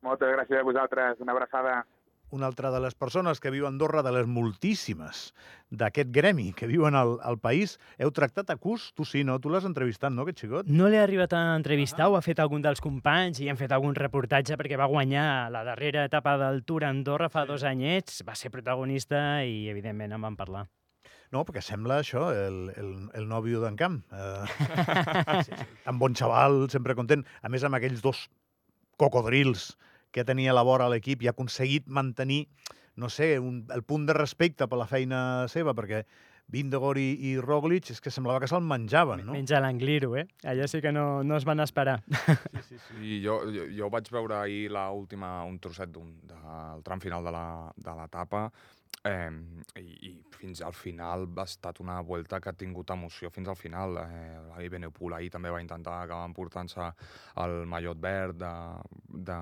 Moltes 0.06 0.30
gràcies 0.32 0.60
a 0.60 0.64
vosaltres. 0.64 1.18
Una 1.20 1.34
abraçada. 1.34 1.80
Una 2.30 2.46
altra 2.46 2.70
de 2.70 2.78
les 2.78 2.94
persones 2.94 3.40
que 3.42 3.50
viu 3.50 3.66
a 3.66 3.70
Andorra, 3.72 4.04
de 4.06 4.12
les 4.14 4.26
moltíssimes 4.30 5.32
d'aquest 5.70 6.12
gremi 6.14 6.52
que 6.54 6.68
viuen 6.70 6.94
al, 6.94 7.16
al 7.26 7.38
país, 7.42 7.76
heu 7.98 8.12
tractat 8.14 8.50
a 8.54 8.56
cus? 8.56 8.90
Tu 8.94 9.06
sí, 9.06 9.24
no? 9.26 9.40
Tu 9.42 9.50
l'has 9.50 9.66
entrevistat, 9.66 10.14
no, 10.14 10.22
aquest 10.22 10.44
xicot? 10.44 10.70
No 10.70 10.86
l'he 10.90 11.00
arribat 11.02 11.34
a 11.34 11.42
entrevistar, 11.58 12.06
ho 12.06 12.18
ha 12.18 12.22
fet 12.22 12.38
algun 12.42 12.62
dels 12.62 12.82
companys 12.82 13.42
i 13.42 13.50
hem 13.50 13.58
fet 13.58 13.74
algun 13.74 13.98
reportatge 13.98 14.58
perquè 14.60 14.78
va 14.78 14.90
guanyar 14.90 15.50
la 15.50 15.64
darrera 15.66 16.06
etapa 16.06 16.36
del 16.38 16.62
Tour 16.66 16.86
a 16.86 16.92
Andorra 16.94 17.30
fa 17.30 17.46
dos 17.50 17.66
anyets, 17.66 18.22
va 18.26 18.38
ser 18.38 18.52
protagonista 18.54 19.42
i, 19.42 19.66
evidentment, 19.72 20.14
en 20.14 20.28
vam 20.28 20.38
parlar. 20.38 20.68
No, 21.30 21.44
perquè 21.46 21.62
sembla 21.62 22.00
això, 22.02 22.28
el, 22.34 22.72
el, 22.74 22.90
el 23.14 23.26
nòvio 23.30 23.62
d'en 23.62 23.78
Camp. 23.78 24.02
Sí, 25.40 25.54
sí. 25.54 25.66
Tan 25.84 25.98
bon 25.98 26.14
xaval, 26.18 26.64
sempre 26.72 26.96
content. 26.98 27.22
A 27.42 27.48
més, 27.50 27.62
amb 27.64 27.78
aquells 27.78 28.02
dos 28.02 28.24
cocodrils 29.00 29.70
que 30.12 30.24
tenia 30.24 30.50
a 30.50 30.54
la 30.58 30.62
vora 30.66 30.86
a 30.86 30.92
l'equip 30.92 31.22
i 31.22 31.28
ha 31.30 31.34
aconseguit 31.36 31.86
mantenir, 31.88 32.46
no 32.96 33.08
sé, 33.08 33.38
un, 33.38 33.64
el 33.72 33.82
punt 33.82 34.06
de 34.08 34.16
respecte 34.16 34.66
per 34.68 34.78
la 34.80 34.86
feina 34.90 35.46
seva, 35.48 35.74
perquè 35.74 36.04
Vindegor 36.50 36.98
i, 36.98 37.12
i 37.30 37.36
Roglic 37.38 37.92
és 37.94 38.00
que 38.02 38.10
semblava 38.10 38.40
que 38.42 38.48
se'l 38.50 38.64
menjaven, 38.66 39.20
no? 39.22 39.36
Menja 39.36 39.60
l'Angliru, 39.62 40.16
eh? 40.18 40.24
Allà 40.50 40.66
sí 40.66 40.80
que 40.82 40.90
no, 40.90 41.22
no 41.22 41.36
es 41.38 41.44
van 41.46 41.60
esperar. 41.62 42.00
Sí, 42.10 42.62
sí, 42.72 42.78
sí. 42.88 42.96
I 43.06 43.20
jo, 43.22 43.36
jo, 43.54 43.68
jo 43.70 43.90
vaig 43.94 44.10
veure 44.10 44.34
ahir 44.40 44.64
la 44.74 44.88
última, 44.90 45.44
un 45.46 45.60
trosset 45.62 45.92
d'un, 45.94 46.10
del 46.26 46.82
tram 46.82 46.98
final 47.00 47.22
de 47.22 47.30
la- 47.36 47.70
de 47.76 47.94
l'etapa 48.00 48.48
eh, 49.04 49.30
i, 49.80 49.86
i 50.08 50.10
fins 50.40 50.60
al 50.64 50.74
final 50.76 51.26
ha 51.36 51.44
estat 51.44 51.80
una 51.80 52.00
volta 52.04 52.40
que 52.40 52.50
ha 52.50 52.56
tingut 52.56 52.90
emoció 52.90 53.30
fins 53.30 53.48
al 53.48 53.56
final. 53.56 53.98
Eh, 54.02 54.38
L'Ali 54.48 54.68
Benepul 54.72 55.14
ahir 55.16 55.30
també 55.32 55.52
va 55.52 55.60
intentar 55.62 56.00
acabar 56.02 56.28
emportant-se 56.28 56.90
el 57.44 57.56
mallot 57.70 58.00
verd 58.00 58.40
de, 58.40 58.52
de, 59.28 59.38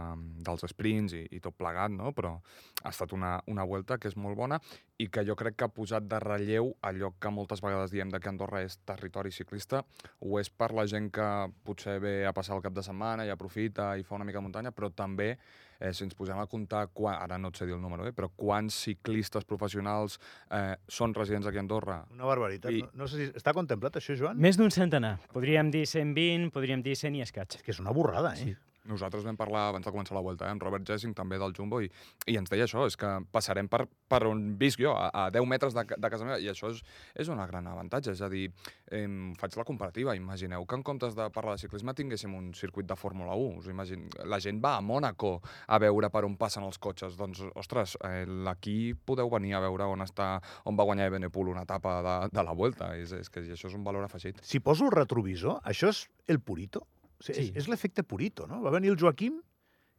dels 0.47 0.67
sprints 0.73 1.17
i, 1.19 1.25
i 1.37 1.41
tot 1.45 1.57
plegat, 1.59 1.95
no? 1.95 2.13
però 2.17 2.37
ha 2.83 2.93
estat 2.93 3.13
una, 3.17 3.37
una 3.51 3.67
volta 3.67 3.99
que 3.99 4.11
és 4.11 4.17
molt 4.17 4.39
bona 4.39 4.61
i 4.99 5.09
que 5.11 5.25
jo 5.27 5.37
crec 5.39 5.59
que 5.59 5.67
ha 5.67 5.75
posat 5.75 6.07
de 6.11 6.19
relleu 6.23 6.73
allò 6.83 7.13
que 7.21 7.31
moltes 7.31 7.63
vegades 7.63 7.95
diem 7.95 8.11
de 8.11 8.19
que 8.23 8.31
Andorra 8.31 8.65
és 8.67 8.81
territori 8.87 9.31
ciclista, 9.35 9.85
ho 10.21 10.39
és 10.41 10.51
per 10.51 10.73
la 10.75 10.87
gent 10.91 11.11
que 11.15 11.29
potser 11.67 11.99
ve 12.03 12.15
a 12.27 12.35
passar 12.35 12.57
el 12.57 12.65
cap 12.65 12.75
de 12.75 12.83
setmana 12.83 13.27
i 13.27 13.31
aprofita 13.35 13.93
i 13.99 14.07
fa 14.07 14.19
una 14.19 14.27
mica 14.27 14.43
de 14.43 14.47
muntanya, 14.49 14.75
però 14.75 14.91
també 14.91 15.37
eh, 15.81 15.93
si 15.95 16.05
ens 16.05 16.15
posem 16.15 16.39
a 16.39 16.47
comptar, 16.47 16.89
quan, 16.93 17.15
ara 17.23 17.39
no 17.39 17.49
et 17.49 17.57
sé 17.57 17.67
dir 17.67 17.75
el 17.75 17.81
número, 17.83 18.07
eh, 18.07 18.13
però 18.13 18.29
quants 18.37 18.75
ciclistes 18.85 19.45
professionals 19.45 20.19
eh, 20.51 20.77
són 20.89 21.15
residents 21.15 21.47
aquí 21.47 21.57
a 21.57 21.61
Andorra? 21.61 22.01
Una 22.13 22.25
barbaritat. 22.25 22.71
I- 22.73 22.83
No, 22.83 22.91
no 23.05 23.09
sé 23.09 23.17
si 23.17 23.33
està 23.39 23.53
contemplat 23.55 23.97
això, 23.97 24.17
Joan? 24.19 24.39
Més 24.39 24.57
d'un 24.57 24.71
centenar. 24.71 25.19
Podríem 25.33 25.71
dir 25.71 25.87
120, 25.87 26.51
podríem 26.51 26.83
dir 26.83 26.97
100 26.97 27.15
i 27.17 27.23
escaig. 27.23 27.55
És 27.57 27.63
que 27.63 27.71
és 27.73 27.81
una 27.81 27.91
borrada, 27.93 28.35
eh? 28.35 28.37
Sí. 28.45 28.57
Nosaltres 28.89 29.27
vam 29.27 29.37
parlar 29.37 29.69
abans 29.69 29.85
de 29.85 29.93
començar 29.93 30.17
la 30.17 30.25
volta, 30.25 30.47
eh, 30.47 30.55
amb 30.55 30.63
Robert 30.65 30.87
Jessing, 30.89 31.15
també 31.17 31.39
del 31.41 31.55
Jumbo, 31.57 31.81
i, 31.85 31.91
i 32.27 32.37
ens 32.41 32.51
deia 32.51 32.67
això, 32.67 32.87
és 32.89 32.97
que 32.99 33.11
passarem 33.33 33.69
per, 33.69 33.85
per 34.09 34.23
on 34.29 34.45
visc 34.61 34.81
jo, 34.83 34.95
a, 34.97 35.11
a 35.27 35.29
10 35.35 35.49
metres 35.51 35.77
de, 35.77 35.85
de 35.93 36.11
casa 36.11 36.27
meva, 36.27 36.39
i 36.41 36.49
això 36.53 36.73
és, 36.73 36.83
és 37.19 37.31
un 37.33 37.41
gran 37.49 37.69
avantatge. 37.69 38.17
És 38.17 38.23
a 38.25 38.31
dir, 38.33 38.49
eh, 38.91 39.07
faig 39.41 39.59
la 39.61 39.67
comparativa, 39.69 40.17
imagineu 40.17 40.67
que 40.67 40.79
en 40.79 40.85
comptes 40.87 41.17
de 41.19 41.29
parlar 41.35 41.57
de 41.57 41.65
ciclisme 41.65 41.95
tinguéssim 41.95 42.35
un 42.35 42.53
circuit 42.57 42.89
de 42.89 42.97
Fórmula 42.97 43.37
1. 43.37 43.63
Us 43.63 43.71
imagin... 43.73 44.09
La 44.29 44.41
gent 44.43 44.61
va 44.65 44.77
a 44.79 44.85
Mònaco 44.85 45.39
a 45.67 45.79
veure 45.83 46.11
per 46.13 46.25
on 46.27 46.37
passen 46.41 46.67
els 46.67 46.81
cotxes. 46.83 47.17
Doncs, 47.19 47.45
ostres, 47.59 47.97
eh, 48.09 48.25
aquí 48.51 48.95
podeu 48.95 49.31
venir 49.33 49.55
a 49.57 49.65
veure 49.65 49.89
on 49.89 50.05
està 50.05 50.39
on 50.69 50.77
va 50.79 50.87
guanyar 50.89 51.09
Ebenepul 51.09 51.53
una 51.55 51.65
etapa 51.69 51.99
de, 52.05 52.19
de 52.35 52.45
la 52.45 52.57
Volta. 52.57 52.93
És, 52.99 53.13
és 53.17 53.33
que 53.33 53.45
això 53.45 53.71
és 53.71 53.77
un 53.77 53.85
valor 53.87 54.07
afegit. 54.07 54.41
Si 54.43 54.61
poso 54.65 54.89
el 54.89 54.95
retrovisor, 54.97 55.61
això 55.69 55.93
és 55.93 56.07
el 56.29 56.41
Purito? 56.41 56.87
O 57.19 57.25
sigui, 57.27 57.39
Sí. 57.39 57.51
És, 57.51 57.65
és 57.65 57.69
l'efecte 57.71 58.05
Purito, 58.07 58.47
no? 58.47 58.61
Va 58.63 58.71
venir 58.75 58.93
el 58.93 58.99
Joaquim, 59.01 59.41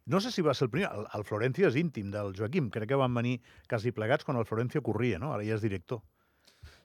no 0.09 0.21
sé 0.23 0.31
si 0.31 0.41
va 0.41 0.53
ser 0.57 0.65
el 0.67 0.71
primer, 0.73 0.89
el, 0.95 1.05
el 1.13 1.23
Florencio 1.27 1.67
és 1.69 1.75
íntim 1.77 2.09
del 2.13 2.31
Joaquim, 2.37 2.69
crec 2.73 2.89
que 2.89 2.97
van 2.99 3.13
venir 3.13 3.35
quasi 3.69 3.91
plegats 3.93 4.25
quan 4.25 4.39
el 4.39 4.47
Florencio 4.49 4.81
corria, 4.81 5.19
no? 5.21 5.33
Ara 5.35 5.45
ja 5.45 5.57
és 5.59 5.65
director. 5.65 6.01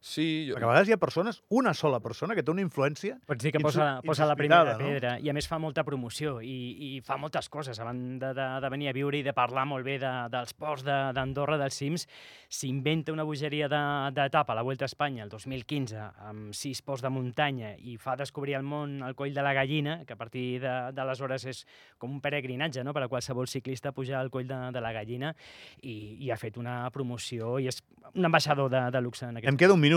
Sí, 0.04 0.44
jo, 0.50 0.52
Perquè 0.58 0.66
a 0.66 0.68
vegades 0.68 0.88
hi 0.90 0.92
ha 0.92 0.98
persones, 1.00 1.38
una 1.48 1.72
sola 1.72 1.96
persona, 2.04 2.34
que 2.36 2.42
té 2.44 2.50
una 2.52 2.60
influència... 2.60 3.14
Pots 3.24 3.40
dir 3.40 3.54
que 3.54 3.60
posa, 3.64 4.02
posa 4.04 4.26
la 4.28 4.34
primera 4.36 4.74
no? 4.76 4.82
pedra 4.84 5.14
i 5.16 5.30
a 5.30 5.32
més 5.32 5.46
fa 5.48 5.56
molta 5.56 5.80
promoció 5.86 6.42
i, 6.44 6.56
i 6.76 7.00
fa 7.00 7.16
moltes 7.16 7.48
coses 7.48 7.80
a 7.80 7.86
banda 7.88 8.34
de, 8.36 8.48
de 8.60 8.70
venir 8.74 8.90
a 8.90 8.92
viure 8.92 9.16
i 9.16 9.22
de 9.24 9.32
parlar 9.32 9.64
molt 9.70 9.86
bé 9.88 9.94
de, 10.02 10.10
dels 10.34 10.52
ports 10.60 10.84
de- 10.84 10.98
d'Andorra, 11.16 11.56
dels 11.56 11.78
cims 11.80 12.04
s'inventa 12.52 13.14
una 13.16 13.24
bogeria 13.24 13.70
de- 13.72 14.10
d'etapa 14.18 14.52
a 14.52 14.58
la 14.58 14.66
Vuelta 14.68 14.84
a 14.84 14.90
Espanya 14.92 15.24
el 15.24 15.32
2015 15.32 15.96
amb 16.28 16.52
sis 16.52 16.84
ports 16.84 17.00
de 17.00 17.08
muntanya 17.08 17.72
i 17.80 17.96
fa 17.96 18.12
descobrir 18.20 18.58
al 18.60 18.68
món 18.68 18.98
el 19.08 19.16
coll 19.16 19.32
de 19.32 19.40
la 19.48 19.54
gallina 19.56 20.02
que 20.04 20.12
a 20.12 20.20
partir 20.20 20.60
de- 20.60 20.92
d'aleshores 20.92 21.48
és 21.48 21.64
com 21.96 22.12
un 22.12 22.20
peregrinatge 22.20 22.84
no? 22.84 22.92
per 22.92 23.06
a 23.06 23.08
qualsevol 23.08 23.48
ciclista 23.48 23.96
pujar 23.96 24.20
al 24.20 24.28
coll 24.28 24.44
de, 24.52 24.60
de 24.76 24.84
la 24.84 24.92
gallina 24.92 25.32
i, 25.80 25.96
i 26.28 26.30
ha 26.30 26.36
fet 26.36 26.60
una 26.60 26.82
promoció 26.92 27.56
i 27.64 27.72
és 27.72 27.80
un 28.12 28.28
ambaixador 28.28 28.68
de, 28.68 28.84
de 28.92 29.00
luxe 29.00 29.24
en 29.24 29.40
aquest 29.40 29.48
Em 29.48 29.56
queda 29.56 29.72
un 29.72 29.80
minut. 29.80 29.93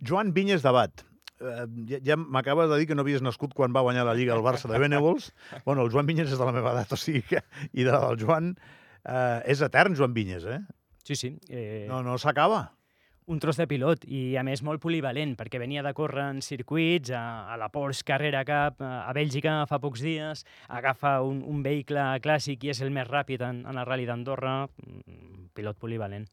Joan 0.00 0.32
Vinyes 0.36 0.62
Debat. 0.64 1.04
Eh, 1.40 1.66
ja 1.88 1.98
ja 2.04 2.16
m'acabes 2.20 2.68
de 2.70 2.76
dir 2.80 2.86
que 2.90 2.94
no 2.96 3.02
havies 3.06 3.22
nascut 3.24 3.54
quan 3.56 3.72
va 3.72 3.80
guanyar 3.86 4.04
la 4.08 4.14
Lliga 4.14 4.34
al 4.36 4.42
Barça 4.44 4.68
de 4.68 4.78
Benevols. 4.78 5.30
bueno, 5.66 5.82
el 5.86 5.90
Joan 5.92 6.06
Vinyes 6.06 6.32
és 6.32 6.38
de 6.38 6.44
la 6.44 6.52
meva 6.56 6.74
edat, 6.76 6.92
o 6.92 6.98
sigui 7.00 7.22
que... 7.30 7.40
I 7.72 7.84
de 7.86 7.90
la 7.92 8.02
del 8.10 8.20
Joan... 8.20 8.52
Eh, 9.00 9.38
és 9.54 9.62
etern, 9.64 9.94
Joan 9.96 10.12
Vinyes, 10.12 10.44
eh? 10.44 10.60
Sí, 11.04 11.16
sí. 11.16 11.30
Eh, 11.48 11.86
No, 11.88 12.02
no 12.04 12.18
s'acaba. 12.20 12.70
un 13.30 13.38
tros 13.38 13.54
de 13.60 13.64
pilot 13.70 14.02
i 14.10 14.34
a 14.34 14.42
més 14.42 14.58
molt 14.66 14.80
polivalent 14.82 15.36
perquè 15.38 15.60
venia 15.62 15.84
de 15.86 15.92
córrer 15.94 16.24
en 16.32 16.40
circuits 16.42 17.12
a, 17.14 17.20
a 17.52 17.58
la 17.60 17.68
Porsche 17.70 18.02
Carrera 18.08 18.40
Cup 18.48 18.80
a 18.82 19.04
a 19.06 19.12
Bèlgica 19.14 19.52
fa 19.70 19.78
pocs 19.78 20.02
dies 20.02 20.42
agafa 20.66 21.12
un, 21.22 21.38
un 21.46 21.60
vehicle 21.62 22.08
clàssic 22.24 22.66
i 22.66 22.72
és 22.74 22.80
el 22.82 22.90
més 22.90 23.06
ràpid 23.06 23.44
en, 23.46 23.60
en 23.70 23.78
el 23.78 23.86
Rally 23.86 24.08
d'Andorra 24.08 24.56
mm, 24.66 25.52
pilot 25.54 25.78
polivalent 25.78 26.26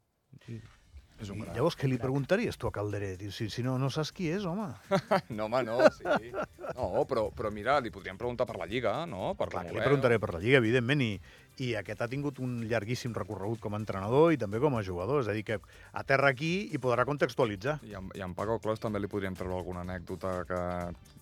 és 1.18 1.32
un 1.34 1.42
I 1.42 1.48
llavors, 1.50 1.78
què 1.78 1.90
li 1.90 1.98
preguntaries 2.02 2.60
tu 2.62 2.70
a 2.70 2.72
Calderé? 2.74 3.16
Si, 3.34 3.48
si 3.50 3.64
no, 3.66 3.78
no 3.82 3.90
saps 3.94 4.12
qui 4.14 4.30
és, 4.34 4.46
home. 4.46 4.70
No, 5.38 5.48
home, 5.48 5.64
no, 5.66 5.80
sí. 5.96 6.32
No, 6.78 7.06
però, 7.10 7.28
però 7.34 7.50
mira, 7.54 7.80
li 7.82 7.92
podríem 7.94 8.20
preguntar 8.20 8.46
per 8.50 8.60
la 8.62 8.68
Lliga, 8.70 9.00
no? 9.10 9.34
Per 9.40 9.50
Clar, 9.50 9.66
que 9.66 9.76
li 9.76 9.82
preguntaré 9.82 10.20
per 10.22 10.36
la 10.36 10.42
Lliga, 10.44 10.62
evidentment, 10.62 11.02
i, 11.02 11.16
i 11.64 11.74
aquest 11.80 12.02
ha 12.02 12.08
tingut 12.08 12.40
un 12.44 12.60
llarguíssim 12.70 13.14
recorregut 13.18 13.60
com 13.64 13.74
a 13.74 13.80
entrenador 13.82 14.34
i 14.34 14.38
també 14.38 14.60
com 14.62 14.76
a 14.78 14.84
jugador, 14.86 15.22
és 15.24 15.28
a 15.32 15.34
dir, 15.34 15.44
que 15.48 15.60
aterra 15.98 16.30
aquí 16.30 16.70
i 16.74 16.78
podrà 16.82 17.06
contextualitzar. 17.06 17.80
I 17.88 17.96
en, 17.98 18.12
I 18.16 18.22
en 18.26 18.36
Paco 18.38 18.60
Clos 18.62 18.80
també 18.84 19.00
li 19.02 19.08
podríem 19.10 19.36
treure 19.38 19.56
alguna 19.58 19.82
anècdota 19.82 20.44
que... 20.48 20.62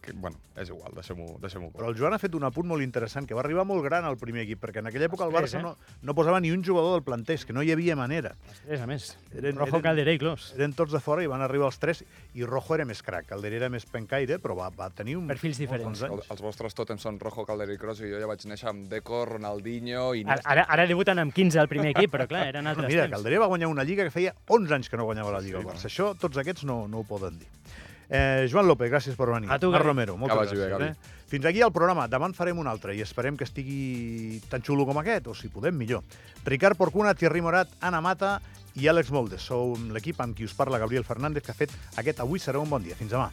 que 0.05 0.13
bueno, 0.13 0.37
és 0.55 0.69
igual, 0.69 0.93
deixem-ho 0.95 1.37
deixem 1.41 1.69
Però 1.75 1.89
el 1.89 1.95
Joan 1.97 2.13
ha 2.13 2.19
fet 2.21 2.35
un 2.37 2.43
apunt 2.47 2.67
molt 2.67 2.83
interessant, 2.83 3.25
que 3.27 3.33
va 3.35 3.41
arribar 3.41 3.65
molt 3.65 3.83
gran 3.83 4.05
al 4.05 4.17
primer 4.17 4.43
equip, 4.45 4.59
perquè 4.61 4.79
en 4.83 4.87
aquella 4.91 5.07
època 5.09 5.25
el 5.25 5.31
Després, 5.33 5.55
Barça 5.55 5.59
eh? 5.59 5.63
no, 5.63 5.99
no 6.05 6.15
posava 6.15 6.39
ni 6.43 6.51
un 6.51 6.63
jugador 6.63 6.93
del 6.97 7.03
planter, 7.03 7.39
que 7.45 7.53
no 7.53 7.63
hi 7.63 7.71
havia 7.73 7.95
manera. 7.95 8.35
és 8.69 8.79
a 8.81 8.85
més 8.87 9.15
Eren- 9.33 9.57
Rojo 9.57 9.77
eren- 9.79 9.83
Calderé 9.83 10.13
i 10.15 10.19
Clos 10.21 10.53
Eren 10.55 10.73
tots 10.77 10.93
de 10.93 10.99
fora 11.03 11.23
i 11.23 11.27
van 11.27 11.41
arribar 11.41 11.67
els 11.67 11.79
tres, 11.79 12.03
i 12.35 12.45
Rojo 12.45 12.75
era 12.75 12.85
més 12.85 13.01
crac, 13.03 13.25
Calderé 13.31 13.57
era 13.57 13.69
més 13.69 13.85
pencaire, 13.85 14.37
però 14.39 14.55
va, 14.55 14.69
va 14.69 14.89
tenir 14.91 15.17
un... 15.17 15.27
Perfils 15.27 15.57
diferents. 15.63 16.03
El, 16.05 16.13
anys. 16.19 16.29
els 16.31 16.41
vostres 16.45 16.75
tòtems 16.77 17.01
són 17.01 17.19
Rojo, 17.19 17.43
Calder 17.45 17.67
i 17.73 17.77
Kroos 17.81 17.99
i 18.05 18.11
jo 18.11 18.19
ja 18.21 18.27
vaig 18.29 18.45
néixer 18.45 18.69
amb 18.71 18.87
Deco, 18.91 19.23
Ronaldinho 19.25 20.13
i... 20.15 20.24
ara, 20.27 20.41
ara, 20.43 20.65
ara 20.69 20.85
debuten 20.87 21.19
amb 21.19 21.33
15 21.33 21.59
al 21.59 21.67
primer 21.67 21.91
equip 21.95 22.11
però 22.13 22.27
clar, 22.27 22.47
eren 22.51 22.63
No, 22.63 22.69
altres 22.73 22.87
mira, 22.89 23.03
temps 23.05 23.15
Calderé 23.17 23.37
va 23.41 23.47
guanyar 23.51 23.67
una 23.71 23.83
lliga 23.83 24.03
que 24.03 24.11
feia 24.11 24.33
11 24.47 24.73
anys 24.75 24.89
que 24.89 24.97
no 24.97 25.05
guanyava 25.05 25.31
la 25.31 25.41
lliga 25.41 25.59
Sí. 25.61 25.65
Barça. 25.65 25.85
Això 25.91 26.13
tots 26.19 26.37
aquests 26.37 26.63
no, 26.65 26.87
no 26.87 26.99
ho 26.99 27.03
poden 27.07 27.37
dir. 27.39 27.47
Eh, 28.07 28.45
Joan 28.51 28.67
López, 28.69 28.91
gràcies 28.91 29.15
per 29.17 29.25
venir. 29.31 29.49
A 29.49 29.57
tu, 29.57 29.71
Gavi. 29.71 29.83
Romero, 29.83 30.15
moltes 30.15 30.37
bé, 30.37 30.57
gràcies. 30.57 30.69
Gavi. 30.69 30.89
eh? 30.91 31.21
Fins 31.27 31.45
aquí 31.49 31.61
el 31.65 31.71
programa. 31.73 32.05
Demà 32.07 32.27
en 32.29 32.35
farem 32.37 32.59
un 32.61 32.67
altre 32.69 32.93
i 32.95 33.01
esperem 33.01 33.35
que 33.35 33.43
estigui 33.47 34.39
tan 34.47 34.61
xulo 34.61 34.85
com 34.85 34.99
aquest, 35.01 35.25
o 35.27 35.33
si 35.33 35.49
podem, 35.49 35.73
millor. 35.75 36.03
Ricard 36.45 36.77
Porcuna, 36.77 37.15
Thierry 37.17 37.41
Morat, 37.41 37.67
Anna 37.81 38.01
Mata 38.05 38.39
i 38.75 38.85
Àlex 38.91 39.09
Moldes. 39.09 39.41
Sou 39.41 39.73
l'equip 39.89 40.21
amb 40.21 40.37
qui 40.37 40.45
us 40.45 40.53
parla 40.53 40.77
Gabriel 40.77 41.03
Fernández, 41.03 41.41
que 41.43 41.51
ha 41.51 41.57
fet 41.57 41.73
aquest 41.97 42.19
Avui 42.21 42.37
serà 42.39 42.61
un 42.61 42.69
bon 42.69 42.83
dia. 42.85 42.93
Fins 42.95 43.09
demà. 43.17 43.31